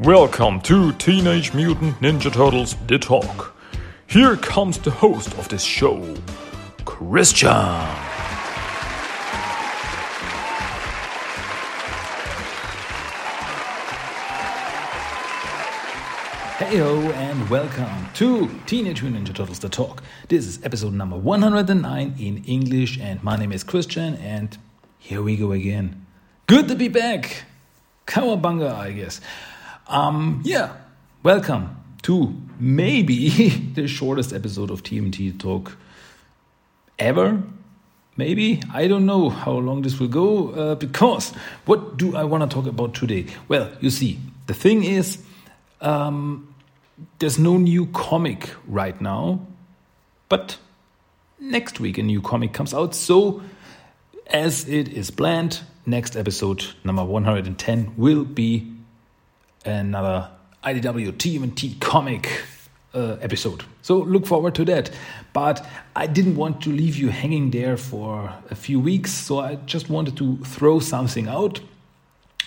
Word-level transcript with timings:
Welcome 0.00 0.60
to 0.60 0.92
Teenage 0.92 1.52
Mutant 1.54 1.98
Ninja 2.00 2.32
Turtles 2.32 2.76
The 2.86 3.00
Talk. 3.00 3.52
Here 4.06 4.36
comes 4.36 4.78
the 4.78 4.92
host 4.92 5.36
of 5.36 5.48
this 5.48 5.64
show, 5.64 6.14
Christian. 6.84 7.48
Heyo 16.58 17.12
and 17.14 17.50
welcome 17.50 18.06
to 18.14 18.48
Teenage 18.66 19.02
Mutant 19.02 19.26
Ninja 19.26 19.34
Turtles 19.34 19.58
The 19.58 19.68
Talk. 19.68 20.04
This 20.28 20.46
is 20.46 20.64
episode 20.64 20.92
number 20.92 21.16
109 21.16 22.14
in 22.20 22.44
English 22.44 23.00
and 23.00 23.20
my 23.24 23.34
name 23.34 23.50
is 23.50 23.64
Christian 23.64 24.14
and 24.14 24.56
here 25.00 25.22
we 25.22 25.36
go 25.36 25.50
again. 25.50 26.06
Good 26.46 26.68
to 26.68 26.76
be 26.76 26.86
back. 26.86 27.46
Cowabunga, 28.06 28.72
I 28.72 28.92
guess. 28.92 29.20
Um, 29.88 30.42
yeah, 30.44 30.74
welcome 31.22 31.82
to 32.02 32.34
maybe 32.60 33.48
the 33.74 33.88
shortest 33.88 34.34
episode 34.34 34.70
of 34.70 34.82
TMT 34.82 35.38
Talk 35.38 35.78
ever. 36.98 37.42
Maybe 38.14 38.62
I 38.70 38.86
don't 38.86 39.06
know 39.06 39.30
how 39.30 39.52
long 39.52 39.80
this 39.80 39.98
will 39.98 40.08
go 40.08 40.50
uh, 40.50 40.74
because 40.74 41.30
what 41.64 41.96
do 41.96 42.14
I 42.14 42.24
want 42.24 42.42
to 42.42 42.54
talk 42.54 42.66
about 42.66 42.92
today? 42.92 43.28
Well, 43.48 43.70
you 43.80 43.88
see, 43.88 44.18
the 44.46 44.52
thing 44.52 44.84
is, 44.84 45.24
um, 45.80 46.54
there's 47.18 47.38
no 47.38 47.56
new 47.56 47.86
comic 47.86 48.50
right 48.66 49.00
now, 49.00 49.40
but 50.28 50.58
next 51.40 51.80
week 51.80 51.96
a 51.96 52.02
new 52.02 52.20
comic 52.20 52.52
comes 52.52 52.74
out. 52.74 52.94
So, 52.94 53.40
as 54.26 54.68
it 54.68 54.88
is 54.88 55.10
planned, 55.10 55.60
next 55.86 56.14
episode, 56.14 56.66
number 56.84 57.04
110, 57.04 57.94
will 57.96 58.24
be 58.24 58.74
another 59.64 60.30
IDW 60.64 61.12
TMNT 61.12 61.80
comic 61.80 62.28
uh, 62.94 63.16
episode. 63.20 63.64
So 63.82 63.98
look 63.98 64.26
forward 64.26 64.54
to 64.56 64.64
that. 64.66 64.90
But 65.32 65.64
I 65.94 66.06
didn't 66.06 66.36
want 66.36 66.62
to 66.62 66.70
leave 66.70 66.96
you 66.96 67.08
hanging 67.08 67.50
there 67.50 67.76
for 67.76 68.32
a 68.50 68.54
few 68.54 68.80
weeks, 68.80 69.12
so 69.12 69.40
I 69.40 69.56
just 69.66 69.88
wanted 69.88 70.16
to 70.16 70.38
throw 70.38 70.80
something 70.80 71.28
out 71.28 71.60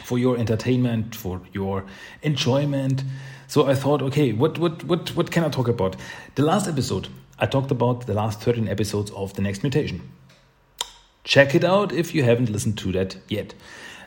for 0.03 0.17
your 0.17 0.37
entertainment, 0.37 1.15
for 1.15 1.41
your 1.53 1.85
enjoyment. 2.21 3.03
So 3.47 3.67
I 3.67 3.75
thought, 3.75 4.01
okay, 4.01 4.33
what 4.33 4.57
what 4.57 4.83
what 4.85 5.15
what 5.15 5.31
can 5.31 5.43
I 5.43 5.49
talk 5.49 5.67
about? 5.67 5.95
The 6.35 6.43
last 6.43 6.67
episode, 6.67 7.07
I 7.39 7.45
talked 7.45 7.71
about 7.71 8.07
the 8.07 8.13
last 8.13 8.41
13 8.41 8.67
episodes 8.67 9.11
of 9.11 9.33
The 9.33 9.41
Next 9.41 9.63
Mutation. 9.63 10.01
Check 11.23 11.53
it 11.53 11.63
out 11.63 11.91
if 11.91 12.15
you 12.15 12.23
haven't 12.23 12.49
listened 12.49 12.77
to 12.79 12.91
that 12.93 13.17
yet. 13.27 13.53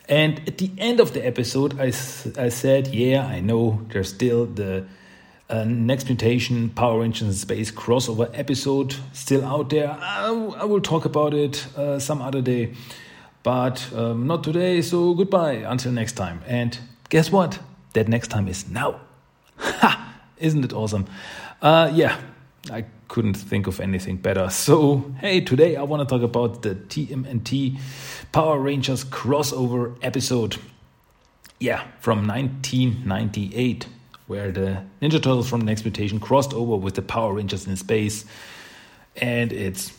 And 0.08 0.46
at 0.46 0.58
the 0.58 0.70
end 0.76 1.00
of 1.00 1.12
the 1.14 1.26
episode, 1.26 1.80
I, 1.80 1.86
I 1.86 2.48
said, 2.48 2.88
yeah, 2.88 3.26
I 3.26 3.40
know 3.40 3.80
there's 3.88 4.10
still 4.10 4.46
the 4.46 4.86
uh, 5.48 5.64
Next 5.64 6.08
Mutation 6.08 6.70
Power 6.70 7.00
Rangers 7.00 7.40
Space 7.40 7.70
crossover 7.70 8.30
episode 8.34 8.96
still 9.12 9.44
out 9.44 9.70
there. 9.70 9.90
I, 9.90 10.26
I 10.26 10.64
will 10.64 10.80
talk 10.80 11.04
about 11.04 11.32
it 11.32 11.66
uh, 11.76 11.98
some 11.98 12.20
other 12.20 12.42
day, 12.42 12.74
but 13.42 13.90
um, 13.94 14.26
not 14.26 14.44
today. 14.44 14.82
So 14.82 15.14
goodbye 15.14 15.64
until 15.66 15.92
next 15.92 16.12
time. 16.12 16.42
And 16.46 16.78
guess 17.08 17.30
what? 17.30 17.58
That 17.94 18.08
next 18.08 18.28
time 18.28 18.48
is 18.48 18.68
now. 18.68 19.00
Ha! 19.58 20.14
Isn't 20.36 20.64
it 20.64 20.72
awesome? 20.72 21.06
Uh, 21.62 21.90
yeah, 21.94 22.20
I 22.70 22.84
couldn't 23.14 23.34
think 23.34 23.68
of 23.68 23.78
anything 23.78 24.16
better. 24.16 24.48
So, 24.64 25.04
hey, 25.20 25.40
today 25.40 25.76
I 25.76 25.82
want 25.82 26.06
to 26.06 26.12
talk 26.12 26.24
about 26.24 26.62
the 26.62 26.74
TMNT 26.74 27.78
Power 28.32 28.58
Rangers 28.58 29.04
crossover 29.04 29.96
episode. 30.02 30.56
Yeah, 31.60 31.84
from 32.00 32.26
1998, 32.26 33.86
where 34.26 34.50
the 34.50 34.82
Ninja 35.00 35.22
Turtles 35.22 35.48
from 35.48 35.60
Next 35.60 35.84
Mutation 35.84 36.18
crossed 36.18 36.52
over 36.54 36.74
with 36.74 36.94
the 36.94 37.02
Power 37.02 37.34
Rangers 37.34 37.68
in 37.68 37.76
space. 37.76 38.24
And 39.14 39.52
it's 39.52 39.92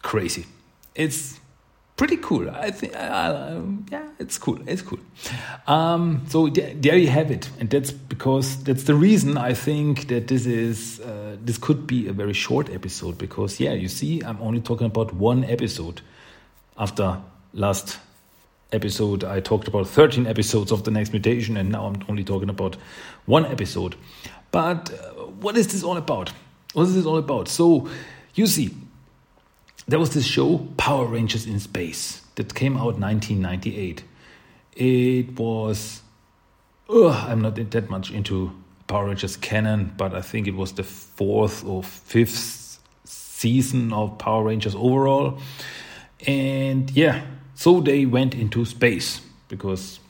crazy. 0.00 0.46
It's 0.94 1.38
pretty 1.96 2.16
cool. 2.18 2.50
I 2.50 2.70
think, 2.70 2.94
uh, 2.94 3.60
yeah, 3.90 4.08
it's 4.18 4.38
cool. 4.38 4.58
It's 4.66 4.82
cool. 4.82 4.98
Um, 5.66 6.24
so 6.28 6.48
there 6.48 6.96
you 6.96 7.08
have 7.08 7.30
it, 7.30 7.48
and 7.58 7.70
that's 7.70 7.90
because 7.90 8.62
that's 8.64 8.84
the 8.84 8.94
reason 8.94 9.38
I 9.38 9.54
think 9.54 10.08
that 10.08 10.28
this 10.28 10.46
is 10.46 11.00
uh, 11.00 11.36
this 11.40 11.58
could 11.58 11.86
be 11.86 12.06
a 12.08 12.12
very 12.12 12.34
short 12.34 12.70
episode 12.70 13.18
because 13.18 13.58
yeah, 13.60 13.72
you 13.72 13.88
see, 13.88 14.22
I'm 14.22 14.40
only 14.40 14.60
talking 14.60 14.86
about 14.86 15.14
one 15.14 15.44
episode. 15.44 16.00
After 16.78 17.22
last 17.54 17.98
episode, 18.72 19.24
I 19.24 19.40
talked 19.40 19.66
about 19.66 19.88
13 19.88 20.26
episodes 20.26 20.72
of 20.72 20.84
the 20.84 20.90
next 20.90 21.12
mutation, 21.12 21.56
and 21.56 21.70
now 21.70 21.86
I'm 21.86 22.02
only 22.08 22.24
talking 22.24 22.50
about 22.50 22.76
one 23.24 23.46
episode. 23.46 23.96
But 24.50 24.92
uh, 24.92 25.26
what 25.40 25.56
is 25.56 25.68
this 25.68 25.82
all 25.82 25.96
about? 25.96 26.30
What 26.74 26.84
is 26.84 26.94
this 26.94 27.06
all 27.06 27.16
about? 27.16 27.48
So 27.48 27.88
you 28.34 28.46
see, 28.46 28.74
there 29.88 29.98
was 29.98 30.14
this 30.14 30.24
show 30.24 30.58
Power 30.76 31.06
Rangers 31.06 31.46
in 31.46 31.60
Space 31.60 32.22
that 32.34 32.54
came 32.54 32.76
out 32.76 32.98
1998. 32.98 34.02
It 34.74 35.38
was 35.38 36.02
ugh, 36.88 37.28
I'm 37.28 37.40
not 37.40 37.54
that 37.56 37.90
much 37.90 38.10
into 38.10 38.52
Power 38.86 39.06
Rangers 39.06 39.36
canon, 39.36 39.92
but 39.96 40.14
I 40.14 40.20
think 40.22 40.46
it 40.46 40.54
was 40.54 40.72
the 40.72 40.84
fourth 40.84 41.64
or 41.64 41.82
fifth 41.82 42.78
season 43.04 43.92
of 43.92 44.18
Power 44.18 44.44
Rangers 44.44 44.74
overall. 44.74 45.38
And 46.26 46.90
yeah, 46.90 47.24
so 47.54 47.80
they 47.80 48.06
went 48.06 48.34
into 48.34 48.64
space 48.64 49.20
because 49.48 50.00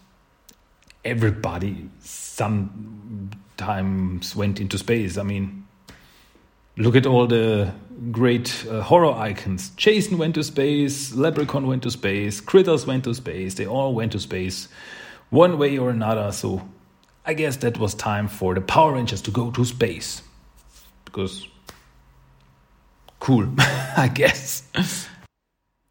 everybody 1.04 1.91
sometimes 2.00 3.26
went 4.36 4.60
into 4.60 4.78
space. 4.78 5.19
I 5.19 5.22
mean, 5.22 5.66
look 6.76 6.97
at 6.97 7.06
all 7.06 7.26
the 7.26 7.72
great 8.10 8.66
uh, 8.69 8.82
horror 8.82 9.12
icons. 9.12 9.70
Jason 9.70 10.19
went 10.19 10.34
to 10.34 10.44
space, 10.44 11.14
Leprechaun 11.14 11.66
went 11.66 11.82
to 11.84 11.91
space, 11.91 12.41
Critters 12.41 12.87
went 12.87 13.04
to 13.04 13.14
space. 13.14 13.54
They 13.54 13.66
all 13.66 13.94
went 13.94 14.12
to 14.12 14.19
space 14.19 14.69
one 15.31 15.59
way 15.59 15.78
or 15.78 15.91
another. 15.91 16.31
So 16.32 16.69
I 17.25 17.34
guess 17.34 17.56
that 17.59 17.78
was 17.78 17.94
time 17.94 18.28
for 18.28 18.54
the 18.54 18.60
Power 18.60 18.92
Rangers 18.92 19.22
to 19.22 19.31
go 19.31 19.50
to 19.53 19.65
space. 19.65 20.22
Because 21.04 21.48
cool, 23.20 23.48
I 23.59 24.10
guess. 24.12 24.62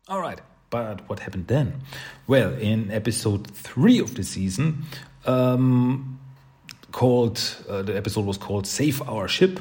all 0.07 0.21
right, 0.21 0.39
but 0.69 1.07
what 1.09 1.19
happened 1.19 1.47
then? 1.47 1.81
Well, 2.27 2.53
in 2.53 2.91
episode 2.91 3.47
three 3.47 3.99
of 3.99 4.15
the 4.15 4.23
season, 4.23 4.85
um, 5.25 6.19
called 6.91 7.41
uh, 7.67 7.81
the 7.81 7.97
episode 7.97 8.25
was 8.25 8.37
called 8.37 8.67
"Save 8.67 9.01
Our 9.09 9.27
Ship." 9.27 9.59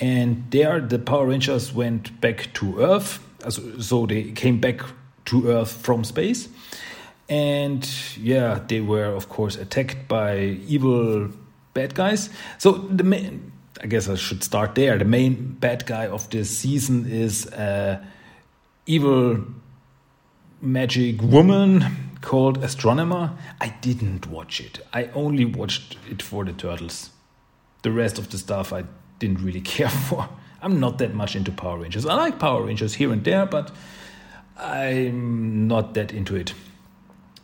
And 0.00 0.44
there, 0.50 0.80
the 0.80 0.98
Power 0.98 1.26
Rangers 1.26 1.72
went 1.72 2.20
back 2.20 2.52
to 2.54 2.80
Earth. 2.80 3.18
So 3.80 4.06
they 4.06 4.32
came 4.32 4.60
back 4.60 4.80
to 5.26 5.48
Earth 5.48 5.72
from 5.72 6.04
space. 6.04 6.48
And 7.28 7.88
yeah, 8.16 8.60
they 8.66 8.80
were, 8.80 9.06
of 9.06 9.28
course, 9.28 9.56
attacked 9.56 10.08
by 10.08 10.38
evil 10.66 11.30
bad 11.74 11.94
guys. 11.94 12.30
So 12.58 12.72
the 12.72 13.04
main, 13.04 13.52
I 13.82 13.86
guess 13.86 14.08
I 14.08 14.14
should 14.14 14.42
start 14.42 14.74
there. 14.74 14.98
The 14.98 15.04
main 15.04 15.56
bad 15.60 15.84
guy 15.84 16.06
of 16.06 16.30
this 16.30 16.56
season 16.56 17.06
is 17.10 17.46
a 17.46 18.04
evil 18.86 19.44
magic 20.60 21.20
woman 21.20 21.84
called 22.20 22.60
Astronema. 22.62 23.36
I 23.60 23.68
didn't 23.80 24.26
watch 24.26 24.60
it. 24.60 24.80
I 24.92 25.04
only 25.14 25.44
watched 25.44 25.96
it 26.10 26.22
for 26.22 26.44
the 26.44 26.52
turtles. 26.52 27.10
The 27.82 27.92
rest 27.92 28.18
of 28.18 28.30
the 28.30 28.38
stuff 28.38 28.72
I 28.72 28.84
didn't 29.18 29.42
really 29.42 29.60
care 29.76 29.88
for. 29.90 30.28
I'm 30.60 30.80
not 30.80 30.98
that 30.98 31.14
much 31.14 31.36
into 31.36 31.52
Power 31.52 31.78
Rangers. 31.78 32.04
I 32.04 32.14
like 32.14 32.38
Power 32.38 32.64
Rangers 32.64 32.94
here 32.94 33.12
and 33.12 33.22
there, 33.22 33.46
but 33.46 33.70
I'm 34.56 35.68
not 35.68 35.94
that 35.94 36.12
into 36.12 36.34
it. 36.34 36.52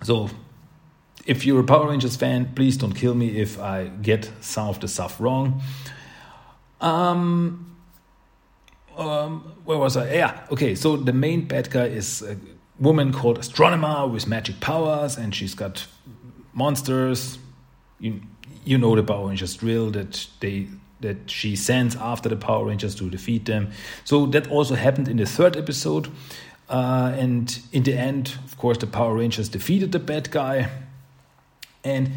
So, 0.02 0.30
if 1.24 1.46
you're 1.46 1.60
a 1.60 1.64
Power 1.64 1.88
Rangers 1.88 2.16
fan, 2.16 2.52
please 2.54 2.76
don't 2.76 2.92
kill 2.92 3.14
me 3.14 3.40
if 3.40 3.58
I 3.58 3.86
get 3.88 4.30
some 4.40 4.68
of 4.68 4.80
the 4.80 4.88
stuff 4.88 5.20
wrong. 5.20 5.62
Um, 6.80 7.76
um, 8.96 9.40
where 9.64 9.78
was 9.78 9.96
I? 9.96 10.12
Yeah, 10.12 10.46
okay. 10.50 10.74
So 10.74 10.96
the 10.96 11.12
main 11.12 11.46
bad 11.46 11.70
guy 11.70 11.86
is 11.86 12.22
a 12.22 12.36
woman 12.78 13.12
called 13.12 13.38
Astronema 13.38 14.10
with 14.10 14.26
magic 14.26 14.60
powers, 14.60 15.16
and 15.16 15.34
she's 15.34 15.54
got 15.54 15.86
monsters. 16.52 17.38
You 17.98 18.20
you 18.64 18.78
know 18.78 18.94
the 18.94 19.02
Power 19.02 19.28
Rangers 19.28 19.56
drill 19.56 19.90
that 19.92 20.26
they 20.40 20.68
that 21.04 21.30
she 21.30 21.54
sends 21.54 21.94
after 21.96 22.28
the 22.28 22.36
Power 22.36 22.64
Rangers 22.64 22.94
to 22.96 23.10
defeat 23.10 23.44
them. 23.44 23.70
So 24.04 24.26
that 24.26 24.50
also 24.50 24.74
happened 24.74 25.06
in 25.06 25.18
the 25.18 25.26
third 25.26 25.56
episode. 25.56 26.08
Uh, 26.68 27.14
and 27.16 27.58
in 27.72 27.82
the 27.82 27.92
end, 27.92 28.34
of 28.44 28.56
course, 28.56 28.78
the 28.78 28.86
Power 28.86 29.14
Rangers 29.14 29.48
defeated 29.48 29.92
the 29.92 29.98
bad 29.98 30.30
guy. 30.30 30.70
And 31.84 32.10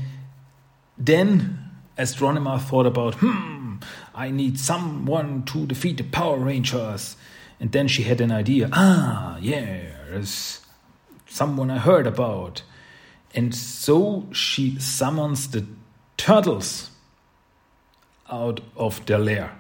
then 0.98 1.60
Astronema 1.98 2.62
thought 2.62 2.86
about, 2.86 3.16
hmm, 3.16 3.76
I 4.16 4.32
need 4.32 4.58
someone 4.58 5.44
to 5.46 5.66
defeat 5.66 5.98
the 5.98 6.04
Power 6.04 6.38
Rangers. 6.38 7.18
And 7.60 7.72
then 7.72 7.88
she 7.88 8.04
had 8.04 8.22
an 8.22 8.32
idea. 8.32 8.70
Ah, 8.72 9.38
yeah, 9.42 9.82
there's 10.10 10.62
someone 11.28 11.70
I 11.70 11.78
heard 11.78 12.08
about. 12.08 12.64
And 13.36 13.54
so 13.54 14.28
she 14.32 14.80
summons 14.80 15.50
the 15.50 15.66
turtles 16.16 16.92
out 18.30 18.62
of 18.76 19.06
their 19.06 19.20
lair. 19.20 19.52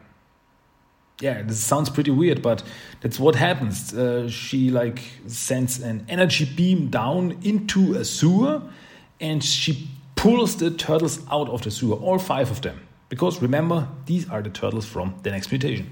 Yeah, 1.19 1.41
this 1.41 1.59
sounds 1.59 1.89
pretty 1.89 2.11
weird, 2.11 2.41
but 2.43 2.61
that's 3.01 3.19
what 3.19 3.35
happens. 3.35 3.91
Uh, 3.93 4.29
she 4.29 4.69
like 4.69 5.01
sends 5.25 5.79
an 5.81 6.05
energy 6.07 6.45
beam 6.45 6.89
down 6.89 7.39
into 7.41 7.95
a 7.95 8.05
sewer, 8.05 8.61
and 9.19 9.43
she 9.43 9.89
pulls 10.15 10.57
the 10.57 10.69
turtles 10.69 11.19
out 11.31 11.49
of 11.49 11.63
the 11.63 11.71
sewer, 11.71 11.95
all 11.95 12.19
five 12.19 12.51
of 12.51 12.61
them. 12.61 12.87
Because 13.09 13.41
remember, 13.41 13.87
these 14.05 14.29
are 14.29 14.41
the 14.43 14.49
turtles 14.49 14.85
from 14.85 15.15
the 15.23 15.31
next 15.31 15.51
mutation. 15.51 15.89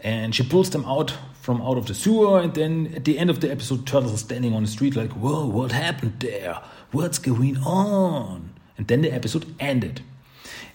And 0.00 0.34
she 0.34 0.42
pulls 0.42 0.70
them 0.70 0.84
out 0.84 1.14
from 1.40 1.62
out 1.62 1.78
of 1.78 1.86
the 1.86 1.94
sewer, 1.94 2.40
and 2.40 2.52
then 2.52 2.92
at 2.94 3.04
the 3.06 3.18
end 3.18 3.30
of 3.30 3.40
the 3.40 3.50
episode, 3.50 3.86
turtles 3.86 4.12
are 4.12 4.18
standing 4.18 4.54
on 4.54 4.62
the 4.62 4.68
street 4.68 4.94
like, 4.94 5.12
"Whoa, 5.12 5.46
what 5.46 5.72
happened 5.72 6.20
there? 6.20 6.60
What's 6.90 7.18
going 7.18 7.56
on?" 7.58 8.50
And 8.76 8.88
then 8.88 9.00
the 9.00 9.12
episode 9.12 9.54
ended, 9.58 10.02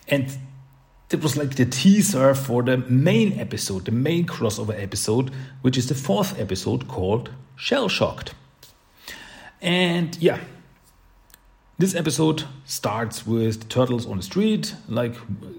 and 0.08 0.38
that 1.10 1.22
was 1.22 1.38
like 1.38 1.56
the 1.56 1.66
teaser 1.66 2.34
for 2.34 2.64
the 2.64 2.78
main 2.78 3.40
episode, 3.40 3.86
the 3.86 3.92
main 3.92 4.26
crossover 4.26 4.82
episode, 4.82 5.32
which 5.62 5.78
is 5.78 5.88
the 5.88 5.96
fourth 5.96 6.40
episode 6.40 6.88
called 6.88 7.32
Shell 7.56 7.90
Shocked. 7.90 8.34
And 9.62 10.18
yeah, 10.20 10.40
this 11.78 11.94
episode 11.94 12.46
starts 12.66 13.28
with 13.28 13.62
the 13.62 13.68
turtles 13.68 14.06
on 14.06 14.18
the 14.18 14.24
street, 14.24 14.74
like, 14.88 15.16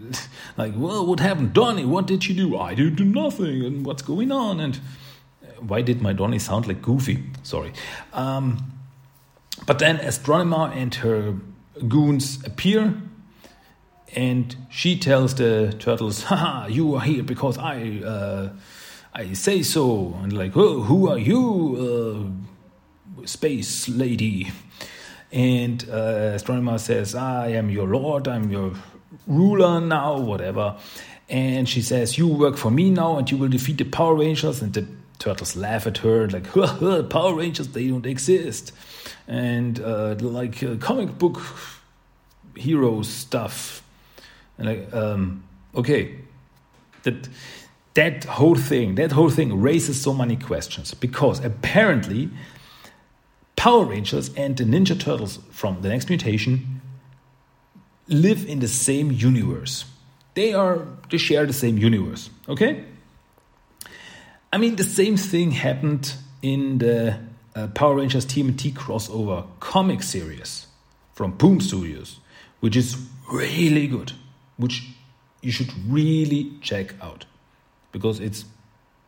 like, 0.56 0.72
well, 0.76 1.06
what 1.06 1.20
happened, 1.20 1.52
Donnie? 1.52 1.84
What 1.84 2.06
did 2.06 2.26
you 2.26 2.34
do? 2.34 2.58
I 2.58 2.75
did 2.75 2.96
do 2.96 3.04
nothing, 3.04 3.64
and 3.64 3.84
what's 3.84 4.02
going 4.02 4.32
on? 4.32 4.60
And 4.60 4.81
uh, 5.42 5.60
why 5.60 5.82
did 5.82 6.02
my 6.02 6.12
Donnie 6.12 6.38
sound 6.38 6.66
like 6.66 6.82
Goofy? 6.82 7.22
Sorry. 7.42 7.72
Um, 8.12 8.72
but 9.66 9.78
then 9.78 9.99
Astronema 9.99 10.75
and 10.75 10.94
her 10.96 11.34
goons 11.88 12.44
appear, 12.44 12.94
and 14.14 14.56
she 14.70 14.98
tells 14.98 15.34
the 15.34 15.74
turtles, 15.78 16.22
"Haha, 16.24 16.68
you 16.68 16.94
are 16.94 17.02
here 17.02 17.22
because 17.22 17.58
I, 17.58 18.00
uh, 18.04 18.50
I 19.14 19.32
say 19.32 19.62
so." 19.62 20.16
And 20.22 20.32
like, 20.32 20.56
"Oh, 20.56 20.82
who 20.82 21.08
are 21.08 21.18
you, 21.18 22.32
uh, 23.22 23.26
space 23.26 23.88
lady?" 23.88 24.52
And 25.32 25.82
uh, 25.90 26.36
Astronema 26.36 26.78
says, 26.78 27.14
I 27.14 27.48
am 27.48 27.68
your 27.68 27.86
lord, 27.86 28.28
I'm 28.28 28.50
your 28.50 28.72
ruler 29.26 29.80
now, 29.80 30.18
whatever. 30.18 30.76
And 31.28 31.68
she 31.68 31.82
says, 31.82 32.16
You 32.16 32.28
work 32.28 32.56
for 32.56 32.70
me 32.70 32.90
now 32.90 33.18
and 33.18 33.30
you 33.30 33.36
will 33.36 33.48
defeat 33.48 33.78
the 33.78 33.84
Power 33.84 34.14
Rangers. 34.14 34.62
And 34.62 34.72
the 34.72 34.86
turtles 35.18 35.56
laugh 35.56 35.86
at 35.86 35.98
her, 35.98 36.28
like, 36.28 36.52
Power 37.10 37.34
Rangers, 37.34 37.68
they 37.68 37.88
don't 37.88 38.06
exist. 38.06 38.72
And 39.26 39.80
uh, 39.80 40.14
like 40.20 40.62
uh, 40.62 40.76
comic 40.76 41.18
book 41.18 41.40
hero 42.54 43.02
stuff. 43.02 43.82
And 44.58 44.68
like, 44.68 44.94
um, 44.94 45.44
okay, 45.74 46.16
that 47.02 47.28
that 47.94 48.24
whole 48.24 48.56
thing, 48.56 48.96
that 48.96 49.12
whole 49.12 49.30
thing 49.30 49.60
raises 49.60 50.00
so 50.00 50.12
many 50.12 50.36
questions 50.36 50.92
because 50.94 51.42
apparently 51.44 52.30
Power 53.56 53.86
Rangers 53.86 54.32
and 54.34 54.56
the 54.56 54.64
Ninja 54.64 54.98
Turtles 54.98 55.38
from 55.50 55.80
the 55.80 55.88
next 55.88 56.08
mutation 56.08 56.82
live 58.06 58.46
in 58.46 58.60
the 58.60 58.68
same 58.68 59.10
universe. 59.10 59.86
They 60.34 60.52
are 60.52 60.86
they 61.10 61.16
share 61.16 61.46
the 61.46 61.54
same 61.54 61.78
universe, 61.78 62.30
okay? 62.48 62.84
I 64.52 64.58
mean 64.58 64.76
the 64.76 64.84
same 64.84 65.16
thing 65.16 65.52
happened 65.52 66.14
in 66.42 66.78
the 66.78 67.18
uh, 67.54 67.68
Power 67.68 67.96
Rangers 67.96 68.26
TMNT 68.26 68.74
crossover 68.74 69.46
comic 69.60 70.02
series 70.02 70.66
from 71.14 71.32
Boom 71.32 71.60
Studios, 71.60 72.20
which 72.60 72.76
is 72.76 72.96
really 73.32 73.86
good, 73.86 74.12
which 74.56 74.88
you 75.42 75.52
should 75.52 75.72
really 75.88 76.52
check 76.60 76.94
out 77.00 77.26
because 77.92 78.20
it's 78.20 78.44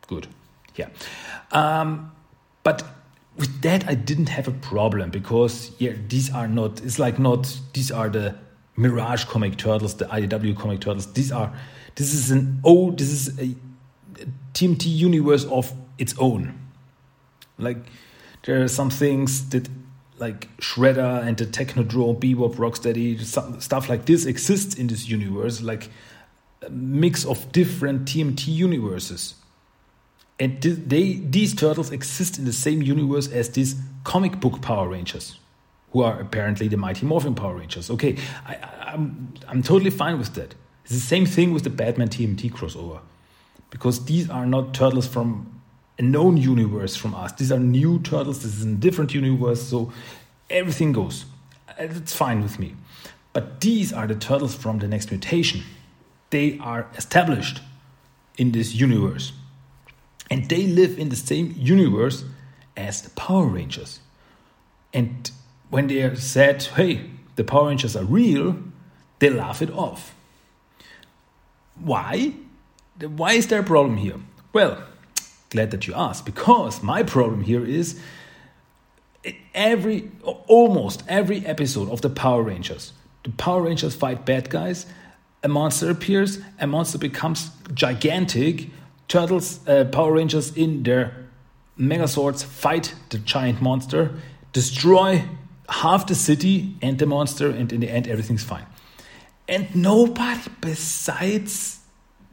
good. 0.07 0.27
Yeah. 0.75 0.89
Um, 1.51 2.11
but 2.63 2.83
with 3.37 3.61
that 3.61 3.87
I 3.87 3.95
didn't 3.95 4.29
have 4.29 4.47
a 4.47 4.51
problem 4.51 5.09
because 5.09 5.71
yeah, 5.79 5.93
these 6.07 6.33
are 6.33 6.47
not. 6.47 6.81
It's 6.83 6.99
like 6.99 7.19
not. 7.19 7.59
These 7.73 7.91
are 7.91 8.09
the 8.09 8.35
Mirage 8.75 9.25
comic 9.25 9.57
turtles, 9.57 9.95
the 9.95 10.05
IDW 10.05 10.57
comic 10.57 10.81
turtles. 10.81 11.11
These 11.13 11.31
are. 11.31 11.53
This 11.95 12.13
is 12.13 12.31
an 12.31 12.61
old. 12.63 12.99
This 12.99 13.09
is 13.09 13.39
a 13.39 13.55
TMT 14.53 14.85
universe 14.85 15.45
of 15.45 15.73
its 15.97 16.15
own. 16.17 16.57
Like 17.57 17.77
there 18.43 18.63
are 18.63 18.67
some 18.67 18.89
things 18.89 19.49
that 19.49 19.67
like 20.19 20.55
Shredder 20.57 21.25
and 21.25 21.37
the 21.37 21.45
Technodrome, 21.45 22.19
Bebop, 22.19 22.55
Rocksteady, 22.55 23.19
stuff 23.61 23.89
like 23.89 24.05
this 24.05 24.25
exists 24.25 24.75
in 24.75 24.87
this 24.87 25.07
universe, 25.07 25.61
like 25.61 25.89
a 26.61 26.69
mix 26.69 27.25
of 27.25 27.51
different 27.51 28.05
TMT 28.05 28.47
universes 28.47 29.35
and 30.39 30.61
they 30.61 31.13
these 31.13 31.53
turtles 31.53 31.91
exist 31.91 32.39
in 32.39 32.45
the 32.45 32.53
same 32.53 32.81
universe 32.81 33.27
as 33.27 33.49
these 33.49 33.75
comic 34.03 34.39
book 34.39 34.61
Power 34.61 34.87
Rangers, 34.87 35.37
who 35.91 36.01
are 36.01 36.19
apparently 36.19 36.67
the 36.67 36.77
Mighty 36.77 37.05
Morphin 37.05 37.35
Power 37.35 37.55
Rangers. 37.55 37.89
Okay, 37.89 38.17
I, 38.47 38.55
I'm 38.93 39.33
I'm 39.47 39.61
totally 39.61 39.91
fine 39.91 40.17
with 40.17 40.33
that. 40.35 40.55
It's 40.85 40.93
the 40.93 40.99
same 40.99 41.25
thing 41.25 41.53
with 41.53 41.63
the 41.63 41.69
Batman 41.69 42.07
TMT 42.07 42.51
crossover, 42.51 43.01
because 43.69 44.05
these 44.05 44.29
are 44.29 44.45
not 44.45 44.73
turtles 44.73 45.07
from 45.07 45.58
a 45.99 46.01
known 46.01 46.37
universe 46.37 46.95
from 46.95 47.13
us. 47.13 47.33
These 47.33 47.51
are 47.51 47.59
new 47.59 47.99
turtles. 47.99 48.41
This 48.41 48.55
is 48.55 48.65
a 48.65 48.73
different 48.73 49.13
universe, 49.13 49.61
so 49.61 49.91
everything 50.49 50.93
goes. 50.93 51.25
Uh, 51.67 51.73
it's 51.77 52.15
fine 52.15 52.41
with 52.41 52.57
me. 52.57 52.75
But 53.33 53.61
these 53.61 53.93
are 53.93 54.07
the 54.07 54.15
turtles 54.15 54.55
from 54.55 54.79
the 54.79 54.87
next 54.87 55.11
mutation. 55.11 55.61
They 56.29 56.57
are 56.59 56.87
established 56.95 57.61
in 58.37 58.53
this 58.53 58.73
universe 58.73 59.33
and 60.31 60.47
they 60.47 60.65
live 60.67 60.97
in 60.97 61.09
the 61.09 61.15
same 61.15 61.53
universe 61.57 62.23
as 62.77 63.01
the 63.01 63.09
Power 63.11 63.45
Rangers. 63.45 63.99
And 64.93 65.29
when 65.69 65.87
they 65.87 66.01
are 66.03 66.15
said, 66.15 66.63
hey, 66.63 67.09
the 67.35 67.43
Power 67.43 67.67
Rangers 67.67 67.95
are 67.95 68.05
real, 68.05 68.57
they 69.19 69.29
laugh 69.29 69.61
it 69.61 69.71
off. 69.71 70.15
Why? 71.75 72.33
Why 72.99 73.33
is 73.33 73.47
there 73.47 73.59
a 73.59 73.63
problem 73.63 73.97
here? 73.97 74.19
Well, 74.53 74.81
glad 75.49 75.71
that 75.71 75.87
you 75.87 75.93
asked, 75.93 76.25
because 76.25 76.83
my 76.83 77.03
problem 77.03 77.41
here 77.41 77.65
is 77.65 77.99
every, 79.53 80.11
almost 80.47 81.03
every 81.07 81.45
episode 81.45 81.89
of 81.89 82.01
the 82.01 82.09
Power 82.09 82.43
Rangers, 82.43 82.93
the 83.23 83.31
Power 83.31 83.63
Rangers 83.63 83.95
fight 83.95 84.25
bad 84.25 84.49
guys, 84.49 84.85
a 85.43 85.47
monster 85.47 85.89
appears, 85.89 86.39
a 86.59 86.67
monster 86.67 86.97
becomes 86.97 87.51
gigantic, 87.73 88.69
Turtles, 89.07 89.67
uh, 89.67 89.85
Power 89.85 90.13
Rangers 90.13 90.55
in 90.55 90.83
their 90.83 91.25
Megazords 91.79 92.43
fight 92.43 92.93
the 93.09 93.17
giant 93.17 93.61
monster, 93.61 94.11
destroy 94.53 95.23
half 95.69 96.05
the 96.07 96.15
city 96.15 96.75
and 96.81 96.99
the 96.99 97.05
monster, 97.05 97.49
and 97.49 97.71
in 97.71 97.79
the 97.79 97.89
end, 97.89 98.07
everything's 98.07 98.43
fine. 98.43 98.65
And 99.47 99.73
nobody 99.75 100.41
besides 100.61 101.78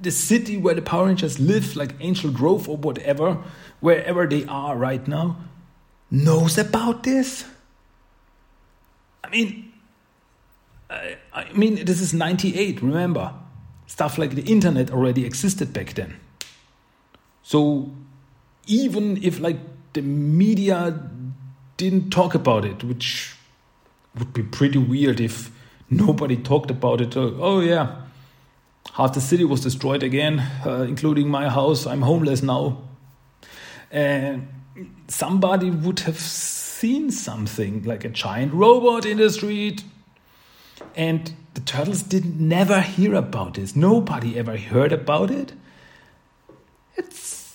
the 0.00 0.10
city 0.10 0.56
where 0.56 0.74
the 0.74 0.82
Power 0.82 1.06
Rangers 1.06 1.38
live, 1.38 1.76
like 1.76 1.94
Angel 2.00 2.30
Grove 2.30 2.68
or 2.68 2.76
whatever, 2.76 3.38
wherever 3.80 4.26
they 4.26 4.44
are 4.46 4.76
right 4.76 5.06
now, 5.08 5.38
knows 6.10 6.58
about 6.58 7.02
this. 7.02 7.44
I 9.24 9.30
mean, 9.30 9.72
I, 10.90 11.16
I 11.32 11.52
mean, 11.52 11.84
this 11.84 12.00
is 12.00 12.12
98, 12.12 12.82
remember? 12.82 13.32
Stuff 13.86 14.18
like 14.18 14.34
the 14.34 14.42
internet 14.42 14.90
already 14.90 15.24
existed 15.24 15.72
back 15.72 15.94
then. 15.94 16.16
So 17.42 17.90
even 18.66 19.22
if 19.22 19.40
like 19.40 19.58
the 19.92 20.02
media 20.02 21.08
didn't 21.76 22.10
talk 22.10 22.34
about 22.34 22.64
it, 22.64 22.84
which 22.84 23.34
would 24.18 24.32
be 24.32 24.42
pretty 24.42 24.78
weird 24.78 25.20
if 25.20 25.50
nobody 25.88 26.36
talked 26.36 26.70
about 26.70 27.00
it. 27.00 27.16
Uh, 27.16 27.30
oh 27.38 27.60
yeah, 27.60 28.05
half 28.92 29.14
the 29.14 29.20
city 29.20 29.44
was 29.44 29.60
destroyed 29.60 30.02
again, 30.02 30.40
uh, 30.64 30.82
including 30.88 31.28
my 31.28 31.48
house. 31.48 31.86
I'm 31.86 32.02
homeless 32.02 32.42
now. 32.42 32.78
And 33.90 34.48
somebody 35.08 35.70
would 35.70 36.00
have 36.00 36.18
seen 36.18 37.10
something 37.10 37.82
like 37.84 38.04
a 38.04 38.08
giant 38.08 38.52
robot 38.52 39.06
in 39.06 39.18
the 39.18 39.30
street. 39.30 39.84
And 40.94 41.34
the 41.54 41.60
turtles 41.60 42.02
didn't 42.02 42.38
never 42.38 42.80
hear 42.80 43.14
about 43.14 43.54
this. 43.54 43.74
Nobody 43.76 44.38
ever 44.38 44.56
heard 44.56 44.92
about 44.92 45.30
it. 45.30 45.52
It's 46.96 47.46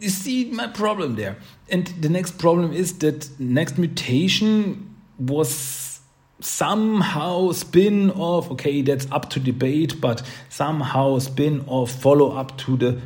you 0.00 0.08
see 0.08 0.50
my 0.50 0.68
problem 0.68 1.16
there. 1.16 1.36
And 1.68 1.88
the 2.00 2.08
next 2.08 2.38
problem 2.38 2.72
is 2.72 2.98
that 2.98 3.28
next 3.40 3.78
mutation 3.78 4.94
was 5.18 5.87
somehow 6.40 7.52
spin 7.52 8.10
off. 8.12 8.50
Okay, 8.52 8.82
that's 8.82 9.06
up 9.10 9.30
to 9.30 9.40
debate, 9.40 10.00
but 10.00 10.22
somehow 10.48 11.18
spin 11.18 11.64
off, 11.66 11.90
follow 11.90 12.36
up 12.36 12.56
to 12.58 12.76
the 12.76 13.00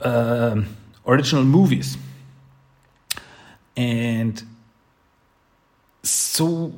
uh, 0.00 0.62
original 1.06 1.44
movies. 1.44 1.96
And 3.76 4.42
so 6.02 6.72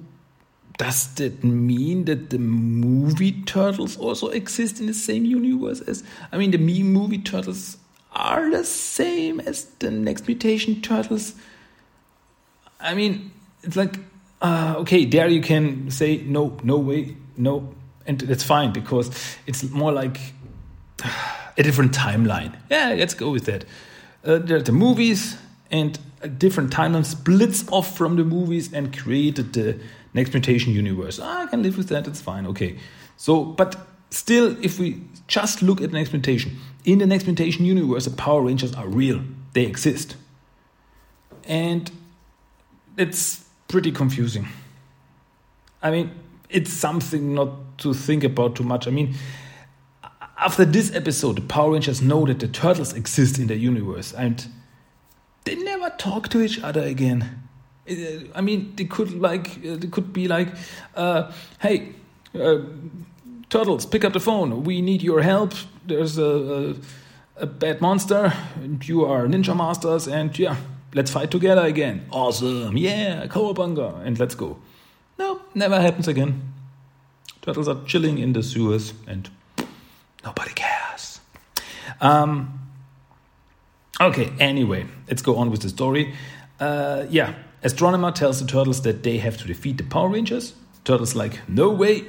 does 0.78 1.14
that 1.14 1.44
mean 1.44 2.04
that 2.06 2.30
the 2.30 2.38
movie 2.38 3.42
turtles 3.42 3.96
also 3.96 4.28
exist 4.28 4.80
in 4.80 4.86
the 4.86 4.94
same 4.94 5.24
universe 5.24 5.80
as 5.82 6.02
I 6.32 6.36
mean 6.36 6.50
the 6.50 6.58
movie 6.58 7.18
turtles 7.18 7.76
are 8.12 8.50
the 8.50 8.64
same 8.64 9.40
as 9.40 9.64
the 9.78 9.90
next 9.90 10.26
mutation 10.26 10.80
turtles? 10.82 11.34
I 12.80 12.94
mean, 12.94 13.32
it's 13.62 13.76
like 13.76 13.98
uh, 14.44 14.74
okay, 14.76 15.06
there 15.06 15.26
you 15.26 15.40
can 15.40 15.90
say 15.90 16.18
no, 16.18 16.58
no 16.62 16.76
way, 16.76 17.16
no, 17.38 17.74
and 18.06 18.20
that's 18.20 18.44
fine 18.44 18.74
because 18.74 19.10
it's 19.46 19.62
more 19.70 19.90
like 19.90 20.20
a 21.56 21.62
different 21.62 21.92
timeline. 21.92 22.54
Yeah, 22.70 22.90
let's 22.90 23.14
go 23.14 23.30
with 23.30 23.46
that. 23.46 23.64
Uh, 24.22 24.38
there 24.38 24.58
are 24.58 24.62
the 24.62 24.72
movies 24.72 25.38
and 25.70 25.98
a 26.20 26.28
different 26.28 26.70
timeline 26.70 27.06
splits 27.06 27.64
off 27.72 27.96
from 27.96 28.16
the 28.16 28.24
movies 28.24 28.70
and 28.70 28.94
created 28.96 29.54
the 29.54 29.80
next 30.12 30.34
mutation 30.34 30.74
universe. 30.74 31.18
Ah, 31.22 31.44
I 31.44 31.46
can 31.46 31.62
live 31.62 31.78
with 31.78 31.88
that. 31.88 32.06
It's 32.06 32.20
fine. 32.20 32.46
Okay. 32.46 32.78
So, 33.16 33.44
but 33.44 33.76
still, 34.10 34.62
if 34.62 34.78
we 34.78 35.00
just 35.26 35.62
look 35.62 35.80
at 35.80 35.90
next 35.90 36.12
mutation, 36.12 36.58
in 36.84 36.98
the 36.98 37.06
next 37.06 37.24
mutation 37.26 37.64
universe, 37.64 38.04
the 38.04 38.10
Power 38.10 38.42
Rangers 38.42 38.74
are 38.74 38.88
real. 38.88 39.22
They 39.54 39.64
exist, 39.64 40.16
and 41.44 41.90
it's 42.98 43.43
pretty 43.68 43.92
confusing. 43.92 44.48
I 45.82 45.90
mean, 45.90 46.10
it's 46.48 46.72
something 46.72 47.34
not 47.34 47.78
to 47.78 47.92
think 47.92 48.24
about 48.24 48.56
too 48.56 48.64
much. 48.64 48.86
I 48.86 48.90
mean, 48.90 49.14
after 50.38 50.64
this 50.64 50.94
episode, 50.94 51.36
the 51.36 51.42
Power 51.42 51.72
Rangers 51.72 52.00
know 52.00 52.26
that 52.26 52.40
the 52.40 52.48
turtles 52.48 52.92
exist 52.92 53.38
in 53.38 53.46
the 53.46 53.56
universe 53.56 54.12
and 54.12 54.46
they 55.44 55.54
never 55.56 55.90
talk 55.90 56.28
to 56.30 56.42
each 56.42 56.60
other 56.62 56.82
again. 56.82 57.42
I 58.34 58.40
mean, 58.40 58.72
they 58.76 58.84
could 58.84 59.12
like, 59.20 59.62
they 59.62 59.88
could 59.88 60.12
be 60.12 60.26
like, 60.26 60.48
uh, 60.94 61.30
"Hey, 61.58 61.92
uh, 62.34 62.60
turtles, 63.50 63.84
pick 63.84 64.04
up 64.04 64.14
the 64.14 64.20
phone. 64.20 64.64
We 64.64 64.80
need 64.80 65.02
your 65.02 65.20
help. 65.20 65.52
There's 65.86 66.16
a, 66.16 66.74
a, 67.36 67.42
a 67.42 67.46
bad 67.46 67.80
monster, 67.80 68.32
and 68.56 68.86
you 68.88 69.04
are 69.04 69.26
ninja 69.26 69.54
masters, 69.54 70.08
and 70.08 70.36
yeah, 70.38 70.56
let's 70.94 71.10
fight 71.10 71.30
together 71.30 71.62
again. 71.62 72.06
Awesome, 72.10 72.76
yeah, 72.76 73.26
cowabunga, 73.26 74.04
and 74.06 74.18
let's 74.18 74.34
go." 74.34 74.58
No, 75.18 75.42
never 75.54 75.80
happens 75.80 76.08
again. 76.08 76.52
Turtles 77.42 77.68
are 77.68 77.84
chilling 77.84 78.18
in 78.18 78.32
the 78.32 78.42
sewers, 78.42 78.94
and 79.06 79.28
nobody 80.24 80.52
cares. 80.54 81.20
Um, 82.00 82.64
Okay, 84.00 84.32
anyway, 84.40 84.86
let's 85.08 85.22
go 85.22 85.36
on 85.36 85.52
with 85.52 85.62
the 85.62 85.68
story. 85.68 86.14
Uh, 86.58 87.06
yeah, 87.10 87.34
Astronema 87.62 88.12
tells 88.12 88.40
the 88.40 88.46
turtles 88.46 88.82
that 88.82 89.04
they 89.04 89.18
have 89.18 89.36
to 89.38 89.46
defeat 89.46 89.78
the 89.78 89.84
Power 89.84 90.08
Rangers. 90.08 90.54
Turtles 90.82 91.14
like, 91.14 91.48
no 91.48 91.70
way. 91.70 92.04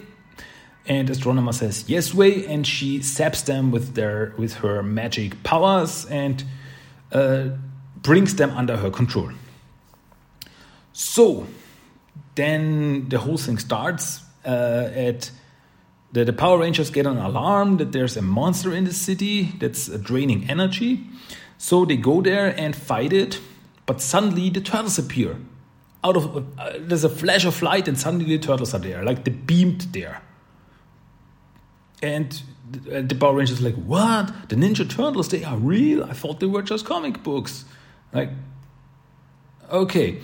And 0.88 1.08
Astronema 1.10 1.54
says, 1.54 1.88
yes 1.88 2.12
way, 2.12 2.46
and 2.48 2.66
she 2.66 3.04
saps 3.04 3.44
them 3.44 3.72
with 3.72 3.94
their 3.94 4.34
with 4.38 4.56
her 4.56 4.82
magic 4.82 5.44
powers 5.44 6.06
and 6.06 6.44
uh, 7.12 7.50
brings 8.06 8.36
them 8.36 8.52
under 8.52 8.78
her 8.78 8.92
control. 8.92 9.32
So, 10.94 11.48
then 12.36 13.10
the 13.10 13.18
whole 13.18 13.38
thing 13.38 13.58
starts 13.58 14.22
uh, 14.46 14.90
at 15.10 15.32
the, 16.14 16.24
the 16.24 16.34
Power 16.34 16.60
Rangers 16.60 16.92
get 16.92 17.08
an 17.08 17.18
alarm 17.18 17.78
that 17.78 17.92
there's 17.92 18.16
a 18.16 18.22
monster 18.22 18.74
in 18.74 18.86
the 18.86 18.94
city 18.94 19.54
that's 19.60 19.88
draining 19.88 20.50
energy. 20.50 21.04
So 21.58 21.84
they 21.84 21.98
go 21.98 22.22
there 22.22 22.54
and 22.58 22.76
fight 22.76 23.12
it, 23.12 23.40
but 23.86 24.02
suddenly 24.02 24.50
the 24.50 24.62
turtles 24.62 25.00
appear. 25.00 25.38
Out 26.04 26.16
of 26.16 26.38
uh, 26.60 26.74
there's 26.80 27.04
a 27.04 27.10
flash 27.10 27.46
of 27.46 27.62
light, 27.64 27.88
and 27.88 27.98
suddenly 27.98 28.26
the 28.26 28.38
turtles 28.38 28.74
are 28.76 28.80
there, 28.80 29.04
like 29.04 29.24
they 29.24 29.32
beamed 29.32 29.82
there. 29.94 30.22
And 32.02 32.40
the, 32.70 33.00
uh, 33.00 33.02
the 33.02 33.16
Power 33.16 33.36
Rangers 33.36 33.62
like, 33.62 33.76
what? 33.76 34.50
The 34.50 34.56
Ninja 34.56 34.88
Turtles? 34.88 35.30
They 35.30 35.44
are 35.44 35.58
real? 35.58 36.04
I 36.04 36.14
thought 36.14 36.40
they 36.40 36.46
were 36.46 36.62
just 36.62 36.86
comic 36.86 37.24
books. 37.24 37.66
Like, 38.16 38.30
okay, 39.70 40.20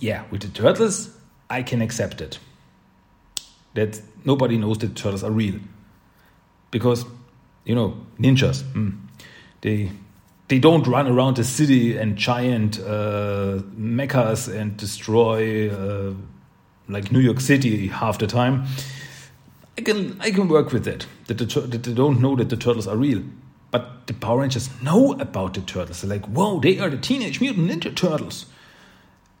yeah, 0.00 0.24
with 0.30 0.40
the 0.40 0.48
turtles, 0.48 1.10
I 1.50 1.62
can 1.62 1.82
accept 1.82 2.20
it. 2.22 2.38
That 3.74 4.00
nobody 4.24 4.56
knows 4.56 4.78
that 4.78 4.96
turtles 4.96 5.22
are 5.22 5.30
real, 5.30 5.60
because 6.70 7.04
you 7.66 7.74
know 7.74 7.94
ninjas. 8.18 8.62
Mm, 8.72 9.00
they 9.60 9.90
they 10.48 10.58
don't 10.58 10.86
run 10.86 11.06
around 11.06 11.36
the 11.36 11.44
city 11.44 11.96
and 11.98 12.16
giant 12.16 12.78
uh, 12.78 13.60
mechas 13.76 14.48
and 14.48 14.76
destroy 14.76 15.70
uh, 15.70 16.14
like 16.88 17.12
New 17.12 17.20
York 17.20 17.40
City 17.40 17.88
half 17.88 18.18
the 18.18 18.26
time. 18.26 18.64
I 19.76 19.82
can 19.82 20.16
I 20.20 20.30
can 20.30 20.48
work 20.48 20.72
with 20.72 20.84
that. 20.84 21.06
That, 21.26 21.38
the, 21.38 21.60
that 21.60 21.82
they 21.82 21.92
don't 21.92 22.20
know 22.20 22.36
that 22.36 22.48
the 22.48 22.56
turtles 22.56 22.86
are 22.86 22.96
real, 22.96 23.22
but 23.74 24.06
the 24.06 24.14
Power 24.14 24.38
Rangers 24.38 24.70
know 24.82 25.14
about 25.14 25.54
the 25.54 25.60
turtles. 25.60 26.02
They're 26.02 26.10
like, 26.16 26.26
whoa, 26.26 26.60
they 26.60 26.78
are 26.78 26.88
the 26.88 26.96
Teenage 26.96 27.40
Mutant 27.40 27.68
Ninja 27.68 27.92
Turtles. 27.92 28.46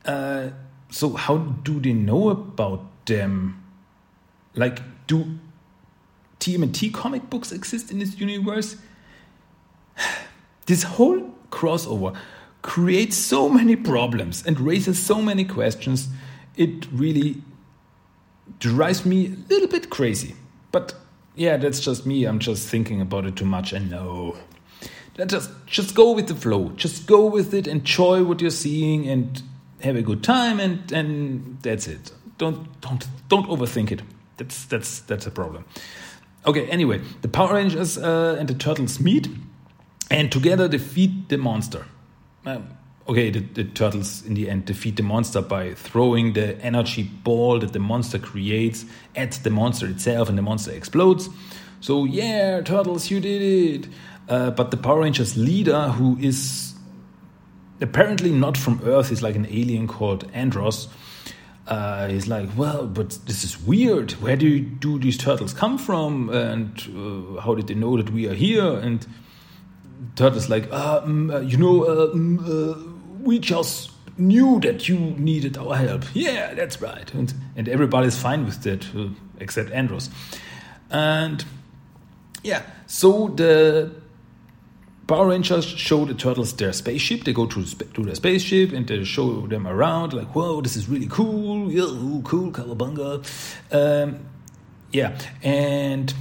Uh, 0.04 0.48
so 0.90 1.10
how 1.10 1.36
do 1.36 1.78
they 1.78 1.92
know 1.92 2.30
about 2.30 3.06
them? 3.06 3.62
Like, 4.56 4.80
do 5.06 5.38
TMNT 6.40 6.92
comic 6.92 7.30
books 7.30 7.52
exist 7.52 7.92
in 7.92 8.00
this 8.00 8.18
universe? 8.18 8.76
This 10.66 10.82
whole 10.82 11.30
crossover 11.50 12.16
creates 12.62 13.16
so 13.16 13.48
many 13.48 13.76
problems 13.76 14.44
and 14.44 14.58
raises 14.58 14.98
so 14.98 15.22
many 15.22 15.44
questions. 15.44 16.08
It 16.56 16.90
really 16.90 17.40
drives 18.58 19.06
me 19.06 19.26
a 19.26 19.48
little 19.48 19.68
bit 19.68 19.90
crazy. 19.90 20.34
But 20.72 20.94
yeah, 21.36 21.56
that's 21.56 21.80
just 21.80 22.06
me. 22.06 22.24
I'm 22.24 22.38
just 22.38 22.68
thinking 22.68 23.00
about 23.00 23.26
it 23.26 23.36
too 23.36 23.44
much. 23.44 23.72
And 23.72 23.90
no, 23.90 24.36
just 25.26 25.50
just 25.66 25.94
go 25.94 26.12
with 26.12 26.28
the 26.28 26.34
flow. 26.34 26.70
Just 26.76 27.06
go 27.06 27.26
with 27.26 27.54
it. 27.54 27.66
Enjoy 27.66 28.24
what 28.24 28.40
you're 28.40 28.50
seeing 28.50 29.08
and 29.08 29.42
have 29.80 29.96
a 29.96 30.02
good 30.02 30.22
time. 30.22 30.60
And 30.60 30.90
and 30.92 31.58
that's 31.62 31.86
it. 31.86 32.12
Don't 32.38 32.80
don't 32.80 33.06
don't 33.28 33.48
overthink 33.48 33.90
it. 33.90 34.02
That's 34.36 34.64
that's 34.64 35.00
that's 35.00 35.26
a 35.26 35.30
problem. 35.30 35.64
Okay. 36.46 36.66
Anyway, 36.68 37.00
the 37.22 37.28
Power 37.28 37.54
Rangers 37.54 37.98
uh, 37.98 38.36
and 38.38 38.48
the 38.48 38.54
Turtles 38.54 39.00
meet 39.00 39.28
and 40.10 40.30
together 40.30 40.68
defeat 40.68 41.28
the 41.28 41.38
monster. 41.38 41.86
Um, 42.46 42.76
okay, 43.08 43.30
the, 43.30 43.40
the, 43.40 43.64
turtles 43.64 44.24
in 44.24 44.34
the 44.34 44.48
end 44.48 44.64
defeat 44.64 44.96
the 44.96 45.02
monster 45.02 45.42
by 45.42 45.74
throwing 45.74 46.32
the 46.32 46.58
energy 46.60 47.02
ball 47.02 47.58
that 47.58 47.72
the 47.72 47.78
monster 47.78 48.18
creates 48.18 48.84
at 49.14 49.32
the 49.42 49.50
monster 49.50 49.86
itself, 49.86 50.28
and 50.28 50.38
the 50.38 50.42
monster 50.42 50.72
explodes. 50.72 51.28
So, 51.80 52.04
yeah, 52.04 52.60
turtles, 52.62 53.10
you 53.10 53.20
did 53.20 53.42
it. 53.42 53.88
Uh, 54.28 54.50
but 54.50 54.70
the 54.70 54.76
Power 54.76 55.00
Rangers 55.00 55.36
leader, 55.36 55.88
who 55.88 56.16
is 56.18 56.74
apparently 57.80 58.30
not 58.30 58.56
from 58.56 58.80
Earth, 58.84 59.12
is 59.12 59.22
like 59.22 59.36
an 59.36 59.46
alien 59.46 59.86
called 59.86 60.30
Andros. 60.32 60.88
Uh, 61.66 62.08
he's 62.08 62.26
like, 62.26 62.48
well, 62.56 62.86
but 62.86 63.18
this 63.26 63.44
is 63.44 63.60
weird. 63.60 64.12
Where 64.12 64.36
do, 64.36 64.60
do 64.60 64.98
these 64.98 65.18
turtles 65.18 65.52
come 65.52 65.76
from? 65.76 66.30
And 66.30 66.78
uh, 66.96 67.40
how 67.40 67.54
did 67.54 67.66
they 67.66 67.74
know 67.74 67.96
that 67.96 68.10
we 68.10 68.28
are 68.28 68.34
here? 68.34 68.78
And 68.78 69.06
Turtles 70.16 70.48
like, 70.48 70.70
uh, 70.70 71.00
um, 71.02 71.30
uh, 71.30 71.40
you 71.40 71.56
know, 71.56 71.84
uh, 71.84 72.12
um, 72.12 72.38
uh, 72.38 72.93
we 73.24 73.38
just 73.38 73.90
knew 74.16 74.60
that 74.60 74.88
you 74.88 74.98
needed 74.98 75.58
our 75.58 75.76
help. 75.76 76.04
Yeah, 76.14 76.54
that's 76.54 76.80
right. 76.80 77.12
And, 77.14 77.34
and 77.56 77.68
everybody's 77.68 78.16
fine 78.16 78.44
with 78.44 78.62
that, 78.62 78.86
uh, 78.94 79.08
except 79.40 79.70
Andros. 79.72 80.10
And 80.90 81.44
yeah, 82.42 82.62
so 82.86 83.28
the 83.28 83.90
Power 85.06 85.28
Rangers 85.28 85.66
show 85.66 86.04
the 86.04 86.14
turtles 86.14 86.54
their 86.54 86.72
spaceship. 86.72 87.24
They 87.24 87.32
go 87.32 87.46
to, 87.46 87.64
to 87.64 88.02
their 88.02 88.14
spaceship 88.14 88.72
and 88.72 88.86
they 88.86 89.04
show 89.04 89.46
them 89.46 89.66
around, 89.66 90.12
like, 90.12 90.34
whoa, 90.34 90.60
this 90.60 90.76
is 90.76 90.88
really 90.88 91.08
cool. 91.08 91.70
Yeah, 91.70 91.84
cool, 92.22 92.52
Cowabunga. 92.52 93.22
Um, 93.70 94.20
yeah, 94.92 95.18
and 95.42 96.14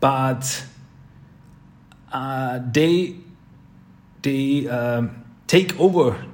but 0.00 0.64
uh, 2.12 2.60
they 2.70 3.16
they 4.20 4.66
um, 4.68 5.23
take 5.46 5.78
over 5.78 6.24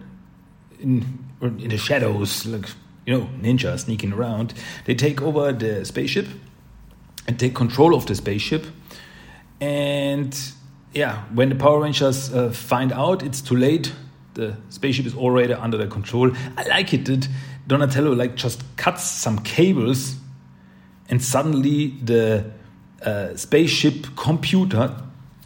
in 0.79 1.19
in 1.41 1.69
the 1.69 1.79
shadows, 1.79 2.47
like 2.47 2.67
you 3.07 3.19
know, 3.19 3.29
ninja 3.41 3.79
sneaking 3.79 4.13
around. 4.13 4.55
They 4.85 4.95
take 4.95 5.23
over 5.23 5.53
the 5.53 5.85
spaceship 5.85 6.27
and 7.27 7.39
take 7.39 7.55
control 7.55 7.95
of 7.95 8.07
the 8.07 8.15
spaceship. 8.15 8.67
And 9.61 10.39
yeah, 10.93 11.25
when 11.33 11.49
the 11.49 11.55
Power 11.55 11.81
Rangers 11.81 12.33
uh, 12.33 12.51
find 12.51 12.93
out 12.93 13.23
it's 13.23 13.41
too 13.41 13.57
late, 13.57 13.93
the 14.35 14.57
spaceship 14.69 15.07
is 15.07 15.15
already 15.15 15.55
under 15.55 15.77
their 15.77 15.87
control. 15.87 16.31
I 16.57 16.65
like 16.69 16.93
it 16.93 17.07
that 17.07 17.29
Donatello 17.67 18.13
like 18.13 18.37
just 18.37 18.63
cuts 18.77 19.05
some 19.05 19.39
cables, 19.41 20.17
and 21.09 21.23
suddenly 21.23 21.95
the 22.03 22.51
uh, 23.03 23.37
spaceship 23.37 24.07
computer 24.17 24.95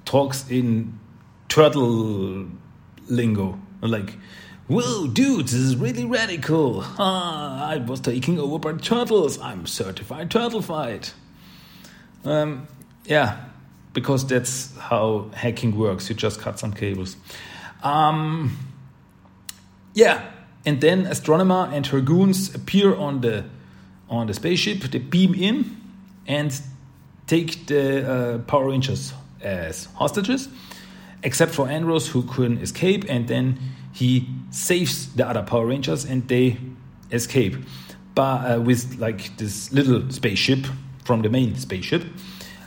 talks 0.04 0.48
in 0.50 0.98
turtle 1.48 2.46
lingo, 3.08 3.58
like 3.80 4.16
Whoa, 4.66 5.06
dude, 5.08 5.44
this 5.44 5.52
is 5.52 5.76
really 5.76 6.06
radical. 6.06 6.82
Ah, 6.98 7.68
I 7.68 7.76
was 7.76 8.00
taken 8.00 8.38
over 8.38 8.58
by 8.58 8.72
turtles. 8.80 9.38
I'm 9.38 9.66
certified 9.66 10.30
turtle 10.30 10.62
fight. 10.62 11.12
Um, 12.24 12.66
yeah, 13.04 13.44
because 13.92 14.26
that's 14.26 14.74
how 14.78 15.30
hacking 15.34 15.76
works. 15.76 16.08
You 16.08 16.14
just 16.14 16.40
cut 16.40 16.58
some 16.58 16.72
cables. 16.72 17.16
Um, 17.82 18.56
yeah, 19.92 20.30
and 20.64 20.80
then 20.80 21.04
Astronema 21.04 21.70
and 21.70 21.86
her 21.88 22.00
goons 22.00 22.54
appear 22.54 22.94
on 22.94 23.20
the 23.20 23.44
on 24.08 24.28
the 24.28 24.34
spaceship. 24.34 24.80
They 24.80 24.98
beam 24.98 25.34
in 25.34 25.76
and 26.26 26.58
take 27.26 27.66
the 27.66 28.10
uh, 28.10 28.38
Power 28.38 28.68
Rangers 28.68 29.12
as 29.42 29.86
hostages, 29.96 30.48
except 31.24 31.52
for 31.54 31.68
Andros, 31.68 32.08
who 32.08 32.22
couldn't 32.22 32.58
escape, 32.58 33.04
and 33.08 33.26
then 33.26 33.58
he 33.92 34.28
saves 34.50 35.12
the 35.14 35.26
other 35.26 35.42
Power 35.42 35.66
Rangers 35.66 36.04
and 36.04 36.28
they 36.28 36.58
escape. 37.10 37.56
But 38.14 38.22
uh, 38.22 38.60
with 38.60 38.98
like 38.98 39.36
this 39.38 39.72
little 39.72 40.10
spaceship 40.10 40.66
from 41.04 41.22
the 41.22 41.28
main 41.28 41.56
spaceship. 41.56 42.04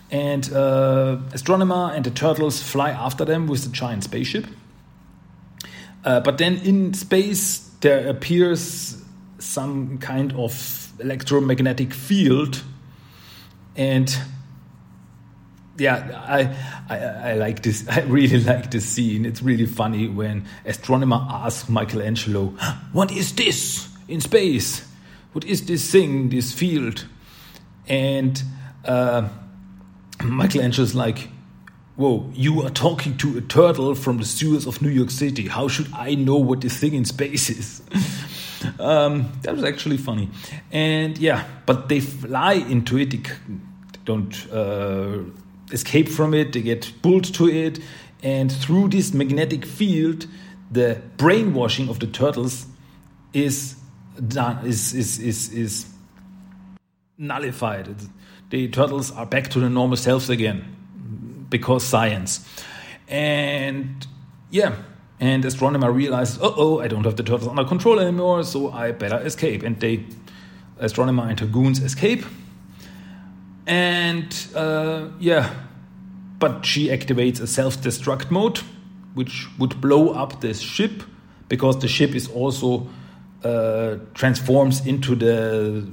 And 0.09 0.45
uh, 0.53 1.17
Astronema 1.31 1.95
and 1.95 2.05
the 2.05 2.11
turtles 2.11 2.61
fly 2.61 2.91
after 2.91 3.25
them 3.25 3.47
with 3.47 3.63
the 3.63 3.69
giant 3.69 4.03
spaceship. 4.03 4.45
Uh, 6.03 6.21
but 6.21 6.37
then 6.37 6.57
in 6.59 6.93
space, 6.93 7.59
there 7.81 8.07
appears 8.07 9.03
some 9.39 9.97
kind 9.97 10.33
of 10.33 10.93
electromagnetic 10.99 11.93
field. 11.93 12.63
And 13.75 14.17
yeah, 15.77 16.23
I, 16.27 16.55
I, 16.89 17.31
I 17.31 17.33
like 17.35 17.61
this. 17.61 17.87
I 17.89 18.01
really 18.01 18.39
like 18.39 18.71
this 18.71 18.85
scene. 18.85 19.25
It's 19.25 19.41
really 19.41 19.65
funny 19.65 20.07
when 20.07 20.45
Astronema 20.65 21.29
asks 21.29 21.69
Michelangelo, 21.69 22.47
"What 22.91 23.11
is 23.11 23.33
this 23.33 23.87
in 24.07 24.21
space? 24.21 24.87
What 25.33 25.45
is 25.45 25.65
this 25.65 25.91
thing? 25.91 26.29
This 26.29 26.51
field?" 26.51 27.05
And 27.87 28.41
uh, 28.85 29.29
Michelangelo's 30.23 30.95
like, 30.95 31.29
"Whoa, 31.95 32.29
you 32.33 32.63
are 32.63 32.71
talking 32.71 33.17
to 33.17 33.37
a 33.37 33.41
turtle 33.41 33.93
from 33.95 34.17
the 34.17 34.25
sewers 34.25 34.65
of 34.65 34.81
New 34.81 34.89
York 34.89 35.11
City. 35.11 35.47
How 35.47 35.67
should 35.67 35.87
I 35.93 36.15
know 36.15 36.37
what 36.37 36.61
this 36.61 36.77
thing 36.77 36.93
in 36.93 37.05
space 37.05 37.49
is?" 37.49 37.81
um, 38.79 39.31
that 39.43 39.53
was 39.53 39.63
actually 39.63 39.97
funny. 39.97 40.29
And 40.71 41.17
yeah, 41.19 41.45
but 41.67 41.87
they 41.87 41.99
fly 41.99 42.53
into 42.53 42.97
it. 42.97 43.11
They 43.11 43.21
don't. 44.05 44.51
Uh, 44.51 45.19
escape 45.71 46.09
from 46.09 46.33
it, 46.33 46.53
they 46.53 46.61
get 46.61 46.91
pulled 47.01 47.25
to 47.35 47.49
it, 47.49 47.79
and 48.23 48.51
through 48.51 48.89
this 48.89 49.13
magnetic 49.13 49.65
field, 49.65 50.27
the 50.71 51.01
brainwashing 51.17 51.89
of 51.89 51.99
the 51.99 52.07
turtles 52.07 52.65
is 53.33 53.75
done 54.27 54.65
is 54.65 54.93
is 54.93 55.19
is, 55.19 55.53
is 55.53 55.85
nullified. 57.17 57.95
The 58.49 58.67
turtles 58.69 59.11
are 59.11 59.25
back 59.25 59.49
to 59.49 59.59
their 59.59 59.69
normal 59.69 59.97
selves 59.97 60.29
again 60.29 61.45
because 61.49 61.83
science. 61.83 62.47
And 63.07 64.05
yeah, 64.49 64.75
and 65.19 65.43
Astronema 65.43 65.93
realizes, 65.93 66.39
uh 66.41 66.53
oh, 66.55 66.79
I 66.79 66.87
don't 66.87 67.03
have 67.05 67.15
the 67.15 67.23
turtles 67.23 67.47
under 67.47 67.65
control 67.65 67.99
anymore, 67.99 68.43
so 68.43 68.71
I 68.71 68.91
better 68.91 69.17
escape. 69.19 69.63
And 69.63 69.79
they, 69.79 70.05
Astronema 70.79 71.29
and 71.29 71.39
her 71.39 71.47
goons 71.47 71.79
escape 71.79 72.25
and 73.67 74.47
uh, 74.55 75.09
yeah, 75.19 75.53
but 76.39 76.65
she 76.65 76.87
activates 76.87 77.41
a 77.41 77.47
self 77.47 77.77
destruct 77.81 78.31
mode, 78.31 78.59
which 79.13 79.47
would 79.59 79.79
blow 79.81 80.11
up 80.11 80.41
this 80.41 80.61
ship 80.61 81.03
because 81.49 81.79
the 81.79 81.87
ship 81.87 82.15
is 82.15 82.29
also 82.29 82.87
uh, 83.43 83.97
transforms 84.13 84.85
into 84.87 85.15
the 85.15 85.85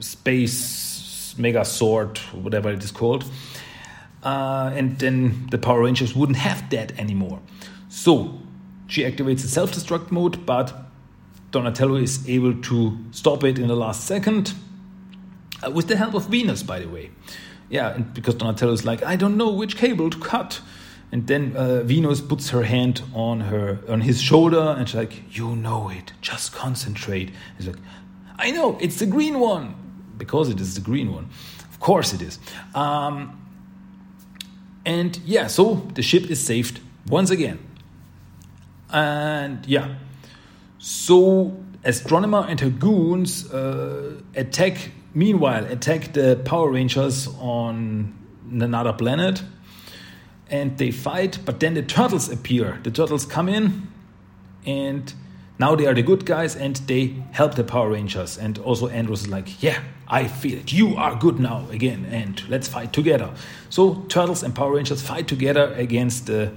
space 0.00 1.34
Megazord, 1.38 2.18
whatever 2.42 2.70
it 2.70 2.82
is 2.84 2.90
called. 2.90 3.24
Uh, 4.22 4.70
and 4.74 4.98
then 4.98 5.46
the 5.50 5.58
Power 5.58 5.82
Rangers 5.82 6.14
wouldn't 6.14 6.38
have 6.38 6.68
that 6.70 6.98
anymore. 6.98 7.40
So 7.88 8.38
she 8.86 9.02
activates 9.02 9.42
the 9.42 9.48
self 9.48 9.72
destruct 9.72 10.10
mode, 10.10 10.44
but 10.44 10.74
Donatello 11.52 11.96
is 11.96 12.28
able 12.28 12.54
to 12.62 12.98
stop 13.12 13.44
it 13.44 13.58
in 13.58 13.68
the 13.68 13.76
last 13.76 14.04
second 14.04 14.52
with 15.72 15.88
the 15.88 15.96
help 15.96 16.14
of 16.14 16.26
Venus, 16.28 16.62
by 16.62 16.80
the 16.80 16.88
way. 16.88 17.10
Yeah, 17.68 17.98
because 17.98 18.34
Donatello 18.36 18.72
is 18.72 18.84
like, 18.84 19.02
I 19.02 19.16
don't 19.16 19.36
know 19.36 19.50
which 19.50 19.76
cable 19.76 20.10
to 20.10 20.18
cut. 20.18 20.60
And 21.12 21.26
then 21.26 21.56
uh, 21.56 21.82
Venus 21.82 22.20
puts 22.20 22.50
her 22.50 22.64
hand 22.64 23.02
on 23.14 23.40
her 23.40 23.78
on 23.88 24.00
his 24.00 24.20
shoulder 24.20 24.74
and 24.76 24.88
she's 24.88 24.96
like, 24.96 25.36
You 25.36 25.54
know 25.54 25.88
it, 25.88 26.12
just 26.20 26.52
concentrate. 26.52 27.30
He's 27.56 27.66
like, 27.66 27.78
I 28.38 28.50
know, 28.50 28.76
it's 28.80 28.98
the 28.98 29.06
green 29.06 29.38
one. 29.40 29.74
Because 30.18 30.48
it 30.48 30.60
is 30.60 30.74
the 30.74 30.80
green 30.80 31.12
one. 31.12 31.28
Of 31.70 31.80
course 31.80 32.12
it 32.12 32.22
is. 32.22 32.38
Um, 32.74 33.38
and 34.84 35.18
yeah, 35.24 35.46
so 35.46 35.86
the 35.94 36.02
ship 36.02 36.30
is 36.30 36.42
saved 36.42 36.80
once 37.06 37.30
again. 37.30 37.58
And 38.90 39.66
yeah, 39.66 39.96
so 40.78 41.56
Astronema 41.84 42.48
and 42.48 42.60
her 42.60 42.70
goons 42.70 43.50
uh, 43.52 44.20
attack 44.34 44.90
meanwhile 45.16 45.64
attack 45.64 46.12
the 46.12 46.40
Power 46.44 46.70
Rangers 46.70 47.26
on 47.40 48.14
another 48.50 48.92
planet 48.92 49.42
and 50.48 50.76
they 50.76 50.90
fight, 50.90 51.38
but 51.44 51.58
then 51.58 51.72
the 51.72 51.82
turtles 51.82 52.28
appear. 52.28 52.78
The 52.82 52.90
turtles 52.90 53.24
come 53.24 53.48
in 53.48 53.88
and 54.66 55.12
now 55.58 55.74
they 55.74 55.86
are 55.86 55.94
the 55.94 56.02
good 56.02 56.26
guys 56.26 56.54
and 56.54 56.76
they 56.86 57.16
help 57.32 57.54
the 57.54 57.64
Power 57.64 57.90
Rangers. 57.90 58.36
And 58.36 58.58
also 58.58 58.88
Andros 58.88 59.22
is 59.22 59.28
like, 59.28 59.62
Yeah, 59.62 59.82
I 60.06 60.28
feel 60.28 60.58
it. 60.58 60.70
You 60.70 60.96
are 60.96 61.16
good 61.16 61.40
now 61.40 61.66
again 61.70 62.04
and 62.04 62.46
let's 62.50 62.68
fight 62.68 62.92
together. 62.92 63.32
So 63.70 64.04
Turtles 64.08 64.42
and 64.42 64.54
Power 64.54 64.74
Rangers 64.74 65.00
fight 65.00 65.28
together 65.28 65.72
against 65.72 66.26
the 66.26 66.52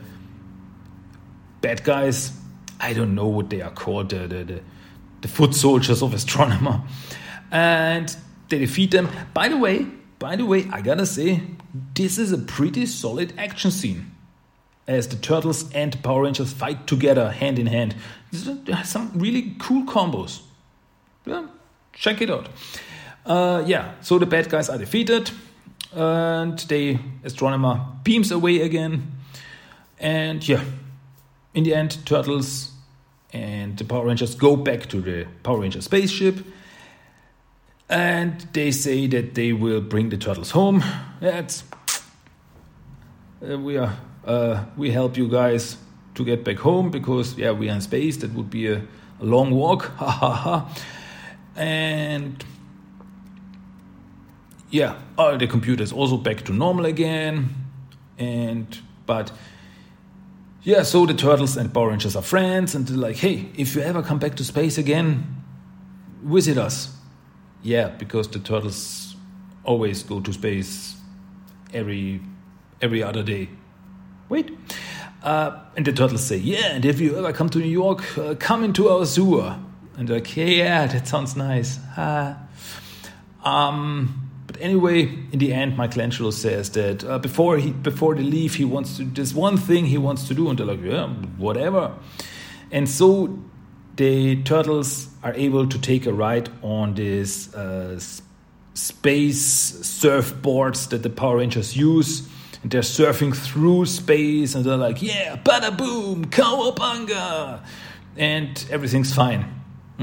bad 1.62 1.86
guys. 1.86 2.34
I 2.82 2.91
don't 2.91 3.15
know 3.15 3.28
what 3.28 3.50
they 3.50 3.62
are 3.62 3.72
called, 3.72 4.10
the, 4.10 4.28
the, 4.28 4.43
the, 4.43 4.62
the 5.22 5.28
foot 5.30 5.56
soldiers 5.56 6.04
of 6.04 6.12
Astronema. 6.12 6.86
And 7.52 8.15
they 8.50 8.60
defeat 8.60 8.92
them. 8.92 9.10
By 9.34 9.48
the 9.48 9.58
way, 9.58 9.86
by 10.20 10.36
the 10.36 10.46
way, 10.46 10.68
I 10.72 10.82
gotta 10.82 11.06
say, 11.06 11.42
this 11.94 12.18
is 12.18 12.32
a 12.32 12.38
pretty 12.38 12.86
solid 12.86 13.34
action 13.38 13.72
scene. 13.72 14.16
As 14.88 15.08
the 15.08 15.16
Turtles 15.16 15.72
and 15.74 16.02
Power 16.04 16.24
Rangers 16.24 16.52
fight 16.52 16.88
together 16.88 17.30
hand 17.30 17.60
in 17.60 17.68
hand. 17.68 17.96
Some 18.84 19.12
really 19.16 19.56
cool 19.60 19.84
combos. 19.84 20.42
Yeah, 21.26 21.48
check 21.94 22.22
it 22.22 22.30
out. 22.30 22.50
Uh, 23.26 23.64
yeah, 23.68 23.94
so 24.02 24.18
the 24.18 24.26
bad 24.26 24.50
guys 24.50 24.68
are 24.68 24.80
defeated, 24.80 25.30
and 25.94 26.58
the 26.58 26.98
Astronema 27.24 28.04
beams 28.04 28.32
away 28.32 28.62
again. 28.62 29.12
And 30.00 30.48
yeah, 30.48 30.64
in 31.54 31.64
the 31.64 31.76
end, 31.76 32.04
Turtles 32.06 32.72
and 33.32 33.78
the 33.78 33.84
Power 33.84 34.06
Rangers 34.06 34.34
go 34.34 34.56
back 34.56 34.88
to 34.88 35.02
the 35.02 35.28
Power 35.44 35.60
Ranger 35.60 35.82
spaceship 35.82 36.44
and 37.89 38.47
they 38.54 38.71
say 38.71 39.08
that 39.08 39.34
they 39.34 39.52
will 39.52 39.82
bring 39.82 40.10
the 40.10 40.17
turtles 40.17 40.52
home. 40.52 40.84
That's 41.19 41.63
uh, 43.41 43.58
we 43.58 43.78
are 43.78 43.97
uh, 44.25 44.65
we 44.78 44.91
help 44.91 45.17
you 45.17 45.28
guys 45.28 45.78
to 46.15 46.23
get 46.23 46.43
back 46.43 46.58
home 46.58 46.91
because 46.91 47.38
yeah 47.38 47.52
we 47.52 47.69
are 47.69 47.73
in 47.73 47.82
space. 47.82 48.17
That 48.17 48.34
would 48.34 48.49
be 48.49 48.67
a, 48.67 48.82
a 49.19 49.25
long 49.25 49.52
walk. 49.52 49.91
Ha 49.97 50.10
ha 50.10 50.34
ha. 50.34 50.75
And 51.56 52.45
yeah, 54.69 54.95
all 55.17 55.38
the 55.38 55.47
computers 55.47 55.91
also 55.91 56.15
back 56.17 56.45
to 56.45 56.54
normal 56.54 56.86
again. 56.86 57.49
And 58.17 58.67
but 59.06 59.32
yeah, 60.62 60.84
so 60.84 61.06
the 61.06 61.13
turtles 61.13 61.58
and 61.58 61.73
Power 61.73 61.89
Rangers 61.89 62.15
are 62.15 62.21
friends, 62.21 62.75
and 62.75 62.88
they're 62.88 62.97
like, 62.97 63.17
hey, 63.17 63.49
if 63.58 63.75
you 63.75 63.82
ever 63.82 64.04
come 64.04 64.19
back 64.19 64.36
to 64.36 64.43
space 64.43 64.78
again, 64.78 65.43
visit 66.23 66.58
us 66.58 66.99
yeah, 67.63 67.89
because 67.89 68.28
the 68.30 68.39
turtles 68.39 69.15
always 69.63 70.04
go 70.04 70.19
to 70.19 70.34
space 70.34 70.98
every 71.74 72.22
every 72.82 73.04
other 73.04 73.24
day. 73.24 73.50
Wait. 74.30 74.52
Uh, 75.22 75.60
and 75.76 75.86
the 75.86 75.91
turtles 75.91 76.26
say, 76.26 76.38
yeah, 76.38 76.67
and 76.72 76.86
if 76.86 77.02
you 77.02 77.17
ever 77.17 77.34
come 77.34 77.50
to 77.50 77.60
New 77.60 77.65
York, 77.65 78.17
uh, 78.17 78.36
come 78.36 78.63
into 78.63 78.88
our 78.88 79.06
sewer. 79.06 79.58
And 79.98 80.08
they're 80.08 80.19
like, 80.19 80.38
yeah, 80.38 80.88
that 80.88 81.08
sounds 81.08 81.36
nice. 81.36 81.78
Uh, 81.98 82.36
um, 83.43 84.32
but 84.48 84.62
anyway, 84.62 85.02
in 85.32 85.39
the 85.39 85.52
end, 85.52 85.76
Michelangelo 85.78 86.32
says 86.32 86.69
that 86.72 87.04
uh, 87.04 87.19
before 87.19 87.58
he 87.58 87.72
before 87.72 88.15
they 88.15 88.24
leave, 88.24 88.56
he 88.56 88.65
wants 88.65 88.98
to. 88.98 89.04
There's 89.04 89.34
one 89.34 89.58
thing 89.58 89.88
he 89.88 89.98
wants 89.98 90.28
to 90.30 90.34
do, 90.34 90.50
and 90.50 90.58
they're 90.58 90.65
like, 90.65 90.82
yeah, 90.82 91.08
whatever. 91.38 91.93
And 92.72 92.88
so 92.88 93.39
the 94.00 94.42
turtles 94.44 95.10
are 95.24 95.34
able 95.34 95.68
to 95.68 95.78
take 95.78 96.06
a 96.06 96.14
ride 96.14 96.50
on 96.62 96.94
these 96.94 97.54
uh, 97.54 98.00
space 98.74 99.74
surfboards 99.82 100.88
that 100.88 101.04
the 101.04 101.10
Power 101.10 101.40
Rangers 101.40 101.76
use. 101.76 102.26
And 102.64 102.72
they're 102.72 102.82
surfing 102.82 103.36
through 103.36 103.88
space 103.88 104.56
and 104.56 104.64
they're 104.64 104.78
like, 104.78 105.02
yeah, 105.02 105.36
bada 105.36 105.78
boom, 105.78 106.26
cowabunga. 106.28 107.62
and 108.16 108.66
everything's 108.72 109.14
fine, 109.14 109.46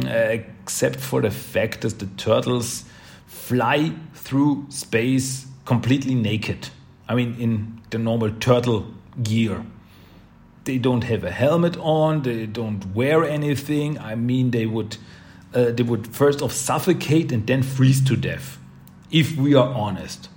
except 0.05 1.01
for 1.01 1.23
the 1.23 1.31
fact 1.31 1.81
that 1.81 1.99
the 1.99 2.07
turtles 2.19 2.85
fly 3.27 3.93
through 4.13 4.67
space 4.69 5.47
completely 5.65 6.15
naked. 6.15 6.69
I 7.09 7.15
mean, 7.15 7.35
in 7.39 7.81
the 7.89 7.99
normal 7.99 8.31
turtle 8.41 8.93
gear. 9.23 9.65
They 10.67 10.79
don't 10.79 11.05
have 11.05 11.25
a 11.25 11.31
helmet 11.31 11.77
on. 11.79 12.23
They 12.23 12.45
don't 12.45 12.85
wear 12.95 13.25
anything. 13.25 13.99
I 13.99 14.17
mean, 14.17 14.51
they 14.51 14.67
would 14.67 14.97
uh, 15.55 15.71
they 15.71 15.83
would 15.83 16.07
first 16.09 16.43
off 16.43 16.53
suffocate 16.53 17.33
and 17.33 17.47
then 17.47 17.63
freeze 17.63 18.05
to 18.05 18.17
death, 18.17 18.59
if 19.11 19.37
we 19.37 19.55
are 19.55 19.69
honest. 19.69 20.29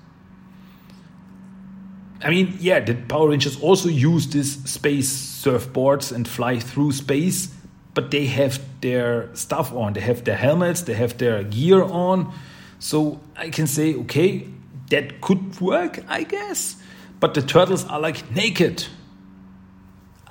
I 2.21 2.29
mean, 2.29 2.57
yeah, 2.59 2.79
the 2.79 2.93
Power 2.93 3.29
Rangers 3.29 3.59
also 3.59 3.89
use 3.89 4.27
these 4.27 4.63
space 4.69 5.09
surfboards 5.43 6.11
and 6.11 6.27
fly 6.27 6.59
through 6.59 6.91
space, 6.91 7.51
but 7.93 8.11
they 8.11 8.25
have 8.27 8.59
their 8.81 9.33
stuff 9.35 9.73
on. 9.73 9.93
They 9.93 10.01
have 10.01 10.23
their 10.25 10.37
helmets, 10.37 10.81
they 10.83 10.93
have 10.93 11.17
their 11.17 11.43
gear 11.43 11.81
on. 11.81 12.31
So 12.77 13.19
I 13.35 13.49
can 13.49 13.67
say, 13.67 13.95
okay, 13.95 14.47
that 14.89 15.21
could 15.21 15.59
work, 15.59 16.03
I 16.07 16.23
guess. 16.23 16.75
But 17.19 17.33
the 17.33 17.41
turtles 17.41 17.85
are 17.85 17.99
like 17.99 18.31
naked. 18.31 18.85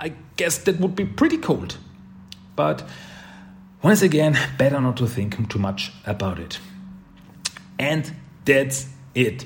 I 0.01 0.15
guess 0.37 0.59
that 0.59 0.79
would 0.81 0.95
be 0.95 1.05
pretty 1.05 1.39
cold. 1.39 1.77
But 2.57 2.89
once 3.83 4.03
again, 4.03 4.39
better 4.59 4.81
not 4.81 4.97
to 4.99 5.07
think 5.07 5.49
too 5.49 5.59
much 5.59 5.93
about 6.05 6.39
it. 6.39 6.59
And 7.79 8.13
that's 8.45 8.89
it. 9.15 9.45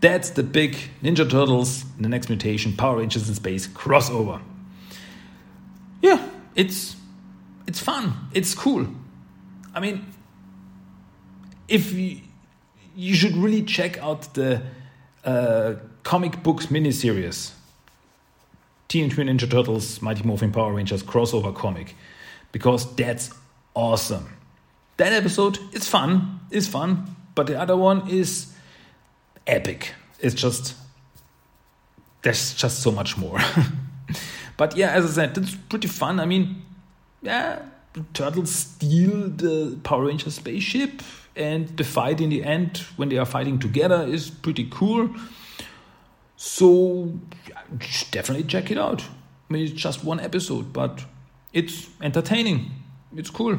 That's 0.00 0.30
the 0.30 0.42
big 0.42 0.76
Ninja 1.02 1.28
Turtles, 1.28 1.84
the 1.98 2.08
next 2.08 2.28
mutation, 2.28 2.72
Power 2.76 2.98
Rangers 2.98 3.28
in 3.28 3.34
Space 3.34 3.66
crossover. 3.66 4.40
Yeah, 6.00 6.24
it's 6.54 6.96
it's 7.66 7.80
fun. 7.80 8.14
It's 8.32 8.54
cool. 8.54 8.86
I 9.74 9.80
mean, 9.80 10.06
if 11.68 11.92
you, 11.92 12.20
you 12.96 13.14
should 13.14 13.36
really 13.36 13.62
check 13.62 13.98
out 13.98 14.32
the 14.34 14.62
uh, 15.24 15.74
comic 16.02 16.42
books 16.42 16.66
miniseries, 16.66 17.52
Teenage 18.88 19.16
Mutant 19.16 19.40
Ninja 19.40 19.50
Turtles, 19.50 20.00
Mighty 20.00 20.22
Morphin 20.22 20.50
Power 20.50 20.72
Rangers 20.72 21.02
crossover 21.02 21.54
comic, 21.54 21.94
because 22.52 22.94
that's 22.96 23.30
awesome. 23.74 24.34
That 24.96 25.12
episode 25.12 25.58
is 25.74 25.86
fun, 25.86 26.40
is 26.50 26.66
fun, 26.66 27.14
but 27.34 27.46
the 27.46 27.60
other 27.60 27.76
one 27.76 28.08
is 28.08 28.52
epic. 29.46 29.94
It's 30.20 30.34
just 30.34 30.74
there's 32.22 32.54
just 32.54 32.82
so 32.82 32.90
much 32.90 33.16
more. 33.16 33.38
but 34.56 34.76
yeah, 34.76 34.90
as 34.90 35.04
I 35.04 35.08
said, 35.26 35.38
it's 35.38 35.54
pretty 35.54 35.88
fun. 35.88 36.18
I 36.18 36.26
mean, 36.26 36.62
yeah, 37.22 37.62
turtles 38.14 38.50
steal 38.50 39.28
the 39.28 39.78
Power 39.84 40.06
Ranger 40.06 40.30
spaceship, 40.30 41.02
and 41.36 41.68
the 41.76 41.84
fight 41.84 42.20
in 42.20 42.30
the 42.30 42.42
end, 42.42 42.78
when 42.96 43.08
they 43.08 43.18
are 43.18 43.26
fighting 43.26 43.58
together, 43.58 44.02
is 44.02 44.30
pretty 44.30 44.66
cool. 44.70 45.10
So 46.40 47.12
definitely 48.12 48.44
check 48.44 48.70
it 48.70 48.78
out. 48.78 49.02
I 49.02 49.52
mean, 49.52 49.64
it's 49.64 49.72
just 49.72 50.04
one 50.04 50.20
episode, 50.20 50.72
but 50.72 51.04
it's 51.52 51.90
entertaining. 52.00 52.70
It's 53.16 53.28
cool. 53.28 53.58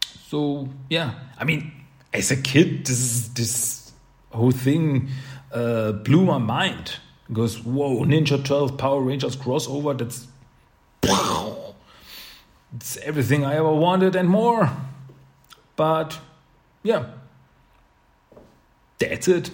So 0.00 0.70
yeah, 0.88 1.12
I 1.36 1.44
mean, 1.44 1.70
as 2.14 2.30
a 2.30 2.36
kid, 2.36 2.86
this 2.86 2.98
is 2.98 3.34
this 3.34 3.92
whole 4.30 4.52
thing 4.52 5.10
uh, 5.52 5.92
blew 5.92 6.24
my 6.24 6.38
mind. 6.38 6.96
Because 7.28 7.62
whoa, 7.62 8.04
Ninja 8.06 8.38
Turtles, 8.38 8.72
Power 8.72 9.02
Rangers 9.02 9.36
crossover. 9.36 9.98
That's 9.98 10.26
it's 12.74 12.96
everything 12.98 13.44
I 13.44 13.56
ever 13.56 13.72
wanted 13.72 14.16
and 14.16 14.30
more. 14.30 14.70
But 15.76 16.18
yeah, 16.82 17.04
that's 18.98 19.28
it. 19.28 19.50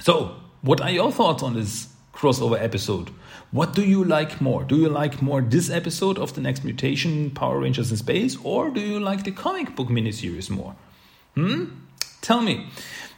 So, 0.00 0.36
what 0.66 0.80
are 0.80 0.90
your 0.90 1.12
thoughts 1.12 1.44
on 1.44 1.54
this 1.54 1.88
crossover 2.12 2.60
episode? 2.60 3.10
What 3.52 3.72
do 3.72 3.84
you 3.84 4.02
like 4.02 4.40
more? 4.40 4.64
Do 4.64 4.76
you 4.76 4.88
like 4.88 5.22
more 5.22 5.40
this 5.40 5.70
episode 5.70 6.18
of 6.18 6.34
the 6.34 6.40
next 6.40 6.64
mutation, 6.64 7.30
Power 7.30 7.60
Rangers 7.60 7.92
in 7.92 7.96
Space, 7.96 8.36
or 8.42 8.70
do 8.70 8.80
you 8.80 8.98
like 8.98 9.22
the 9.22 9.30
comic 9.30 9.76
book 9.76 9.86
miniseries 9.88 10.50
more? 10.50 10.74
Hmm? 11.36 11.66
Tell 12.20 12.40
me. 12.40 12.66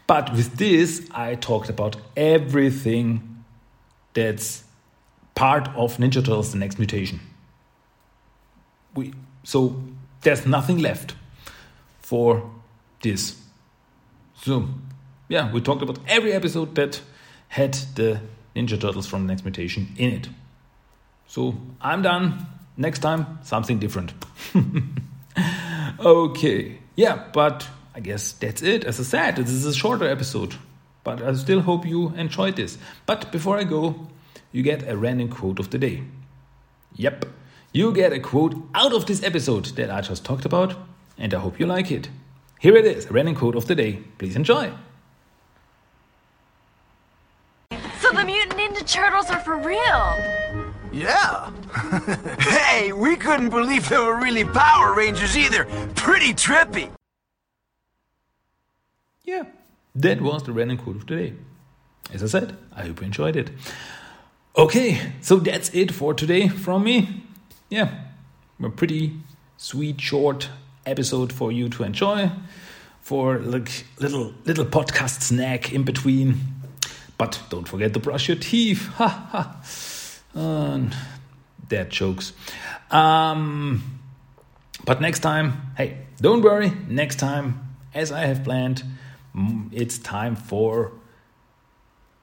But 0.07 0.33
with 0.33 0.57
this, 0.57 1.09
I 1.13 1.37
talked 1.37 1.71
about 1.71 1.97
everything 2.17 3.43
that's 4.13 4.65
part 5.35 5.69
of 5.69 5.97
Ninja 5.97 6.15
Turtles 6.15 6.53
The 6.53 6.59
Next 6.59 6.79
Mutation. 6.79 7.21
We, 8.95 9.15
so 9.45 9.83
there's 10.21 10.45
nothing 10.45 10.79
left 10.79 11.15
for 12.03 12.51
this. 13.01 13.41
So, 14.37 14.69
yeah, 15.29 15.51
we 15.51 15.63
talked 15.63 15.83
about 15.83 15.99
every 16.09 16.33
episode 16.33 16.75
that 16.75 17.01
had 17.49 17.75
the 17.95 18.21
Ninja 18.55 18.81
Turtles 18.81 19.07
from 19.07 19.27
the 19.27 19.33
Next 19.33 19.45
Mutation 19.45 19.89
in 19.97 20.11
it. 20.13 20.29
So 21.27 21.55
I'm 21.81 22.03
done. 22.03 22.47
Next 22.77 23.01
time, 23.01 23.39
something 23.43 23.79
different. 23.79 24.13
okay, 26.01 26.79
yeah, 26.95 27.25
but 27.33 27.69
I 27.95 28.01
guess 28.01 28.33
that's 28.33 28.63
it. 28.63 28.85
As 28.85 29.01
I 29.01 29.03
said, 29.03 29.37
this 29.37 29.51
is 29.51 29.67
a 29.67 29.75
shorter 29.75 30.09
episode, 30.09 30.55
but 31.03 31.21
I 31.21 31.35
still 31.35 31.61
hope 31.61 31.85
you 31.85 32.15
enjoyed 32.15 32.57
this. 32.57 32.79
But 33.07 33.33
before 33.33 33.59
I 33.59 33.65
go, 33.65 34.09
you 34.53 34.63
get 34.63 34.89
a 34.89 34.97
random 34.97 35.29
quote 35.29 35.59
of 35.59 35.71
the 35.71 35.79
day. 35.79 36.05
Yep, 36.95 37.27
you 37.73 37.93
get 37.93 38.13
a 38.13 38.21
quote 38.21 38.55
out 38.75 38.93
of 38.93 39.07
this 39.07 39.23
episode 39.23 39.67
that 39.77 39.91
I 39.91 40.01
just 40.01 40.25
talked 40.25 40.45
about, 40.45 40.77
and 41.19 41.35
I 41.35 41.41
hope 41.41 41.59
you 41.59 41.67
like 41.67 41.91
it. 41.91 42.09
Here 42.61 42.77
it 42.77 42.85
is, 42.85 43.07
a 43.07 43.13
random 43.13 43.35
quote 43.35 43.57
of 43.57 43.67
the 43.67 43.75
day. 43.75 44.01
Please 44.19 44.37
enjoy. 44.37 44.73
So 48.01 48.11
the 48.13 48.25
Mutant 48.25 48.53
Ninja 48.53 48.78
Turtles 48.89 49.29
are 49.29 49.41
for 49.41 49.57
real. 49.59 50.17
Yeah. 50.91 51.51
hey, 52.41 52.91
we 52.93 53.17
couldn't 53.17 53.51
believe 53.51 53.87
they 53.91 53.99
were 53.99 54.17
really 54.17 54.45
Power 54.47 54.95
Rangers 54.95 55.37
either. 55.37 55.67
Pretty 55.95 56.33
trippy. 56.33 56.91
yeah, 59.25 59.45
that 59.95 60.23
was 60.23 60.43
the 60.45 60.53
random 60.53 60.79
quote 60.79 60.97
of 60.97 61.07
the 61.07 61.17
day. 61.17 61.35
As 62.15 62.23
I 62.23 62.27
said, 62.29 62.57
I 62.75 62.87
hope 62.87 63.01
you 63.01 63.07
enjoyed 63.07 63.37
it. 63.37 63.51
Okay, 64.57 64.99
so 65.21 65.37
that's 65.37 65.69
it 65.75 65.93
for 65.93 66.15
today 66.15 66.49
from 66.49 66.85
me. 66.85 67.25
Yeah, 67.69 67.91
a 68.63 68.71
pretty 68.71 69.13
sweet, 69.59 70.01
short 70.01 70.49
episode 70.87 71.31
for 71.31 71.53
you 71.53 71.69
to 71.69 71.83
enjoy, 71.85 72.31
for 73.03 73.39
like 73.39 73.85
little 74.01 74.33
little 74.47 74.65
podcast 74.65 75.21
snack 75.21 75.75
in 75.75 75.83
between. 75.83 76.58
But 77.19 77.41
don't 77.51 77.69
forget 77.69 77.93
to 77.95 78.01
brush 78.01 78.29
your 78.29 78.39
teeth. 78.39 78.87
Ha 78.95 79.09
ha. 80.35 80.91
Dad 81.69 81.91
jokes. 81.91 82.33
Um, 82.91 84.01
but 84.85 85.01
next 85.01 85.21
time, 85.21 85.73
hey, 85.77 85.99
don't 86.21 86.43
worry. 86.43 86.73
Next 86.89 87.17
time, 87.17 87.77
as 87.93 88.11
I 88.13 88.21
have 88.27 88.45
planned, 88.45 88.85
it's 89.73 89.99
time 89.99 90.37
for 90.37 90.93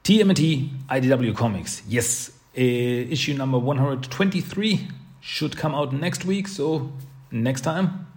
TMT 0.03 0.69
IDW 0.89 1.35
Comics. 1.35 1.83
Yes, 1.87 2.31
uh, 2.57 2.61
issue 2.61 3.33
number 3.33 3.59
123 3.59 4.87
should 5.21 5.57
come 5.57 5.75
out 5.75 5.93
next 5.93 6.25
week. 6.25 6.47
So, 6.47 6.91
next 7.31 7.61
time, 7.61 8.07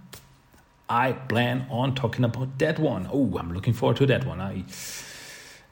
I 0.89 1.13
plan 1.13 1.67
on 1.71 1.95
talking 1.95 2.25
about 2.25 2.59
that 2.59 2.79
one. 2.79 3.09
Oh, 3.13 3.37
I'm 3.39 3.53
looking 3.53 3.75
forward 3.75 3.99
to 3.99 4.07
that 4.07 4.25
one. 4.27 4.41
I, 4.41 4.65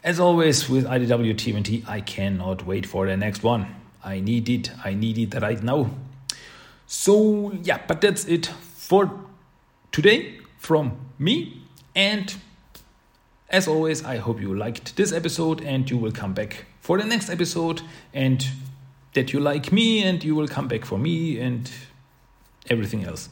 as 0.07 0.21
always, 0.21 0.69
with 0.69 0.85
IDW 0.85 1.35
TMNT, 1.35 1.89
I 1.89 2.01
cannot 2.01 2.65
wait 2.65 2.87
for 2.87 3.09
the 3.09 3.17
next 3.17 3.43
one. 3.43 3.67
I 4.05 4.21
need 4.21 4.49
it. 4.49 4.71
I 4.85 4.95
need 4.95 5.19
it 5.19 5.43
right 5.43 5.61
now. 5.61 5.91
So, 6.87 7.51
yeah, 7.65 7.81
but 7.89 8.01
that's 8.01 8.25
it 8.27 8.47
for 8.47 9.11
today 9.91 10.39
from 10.59 10.97
me. 11.19 11.61
And 11.97 12.33
as 13.51 13.67
always, 13.67 14.05
I 14.05 14.19
hope 14.19 14.41
you 14.41 14.55
liked 14.55 14.95
this 14.95 15.13
episode 15.13 15.61
and 15.61 15.91
you 15.91 15.99
will 15.99 16.13
come 16.13 16.35
back 16.35 16.67
for 16.81 16.99
the 16.99 17.05
next 17.05 17.29
episode 17.29 17.83
and 18.15 18.47
that 19.15 19.33
you 19.33 19.41
like 19.41 19.73
me 19.73 20.05
and 20.05 20.23
you 20.23 20.37
will 20.37 20.47
come 20.47 20.69
back 20.69 20.85
for 20.85 20.99
me 20.99 21.41
and 21.41 21.69
everything 22.71 23.03
else. 23.03 23.29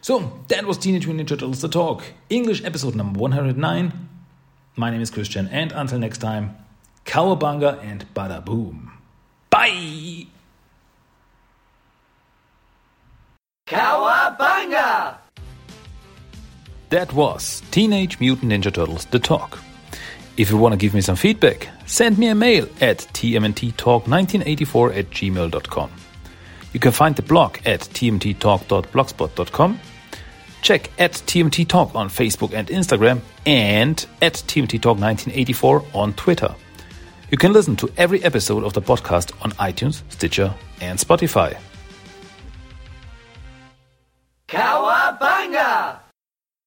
So, 0.00 0.40
that 0.48 0.66
was 0.66 0.76
Teenage 0.76 1.06
Mutant 1.06 1.28
Ninja 1.28 1.38
Turtles 1.38 1.60
The 1.60 1.68
Talk, 1.68 2.02
English 2.28 2.64
episode 2.64 2.96
number 2.96 3.20
109. 3.20 4.15
My 4.76 4.90
name 4.90 5.00
is 5.00 5.10
Christian 5.10 5.48
and 5.48 5.72
until 5.72 5.98
next 5.98 6.18
time, 6.18 6.54
Cowabunga 7.06 7.82
and 7.82 8.04
Bada 8.14 8.44
Boom. 8.44 8.92
Bye! 9.48 10.26
Cowabunga! 13.66 15.16
That 16.90 17.12
was 17.14 17.62
Teenage 17.70 18.20
Mutant 18.20 18.52
Ninja 18.52 18.72
Turtles 18.72 19.06
The 19.06 19.18
Talk. 19.18 19.58
If 20.36 20.50
you 20.50 20.58
want 20.58 20.74
to 20.74 20.76
give 20.76 20.92
me 20.92 21.00
some 21.00 21.16
feedback, 21.16 21.68
send 21.86 22.18
me 22.18 22.28
a 22.28 22.34
mail 22.34 22.68
at 22.80 22.98
tmnttalk1984 22.98 24.96
at 24.96 25.10
gmail.com. 25.10 25.90
You 26.74 26.80
can 26.80 26.92
find 26.92 27.16
the 27.16 27.22
blog 27.22 27.56
at 27.64 27.80
tmttalk.blogspot.com. 27.80 29.80
Check 30.62 30.90
at 30.98 31.12
TMT 31.12 31.68
Talk 31.68 31.94
on 31.94 32.08
Facebook 32.08 32.52
and 32.52 32.68
Instagram 32.68 33.20
and 33.44 34.04
at 34.20 34.34
TMT 34.34 34.80
Talk 34.80 34.98
1984 34.98 35.84
on 35.94 36.12
Twitter. 36.14 36.54
You 37.30 37.38
can 37.38 37.52
listen 37.52 37.76
to 37.76 37.90
every 37.96 38.22
episode 38.24 38.64
of 38.64 38.72
the 38.72 38.82
podcast 38.82 39.32
on 39.44 39.50
iTunes, 39.52 40.02
Stitcher, 40.10 40.54
and 40.80 40.98
Spotify. 40.98 41.58
Cowabunga! 44.48 46.05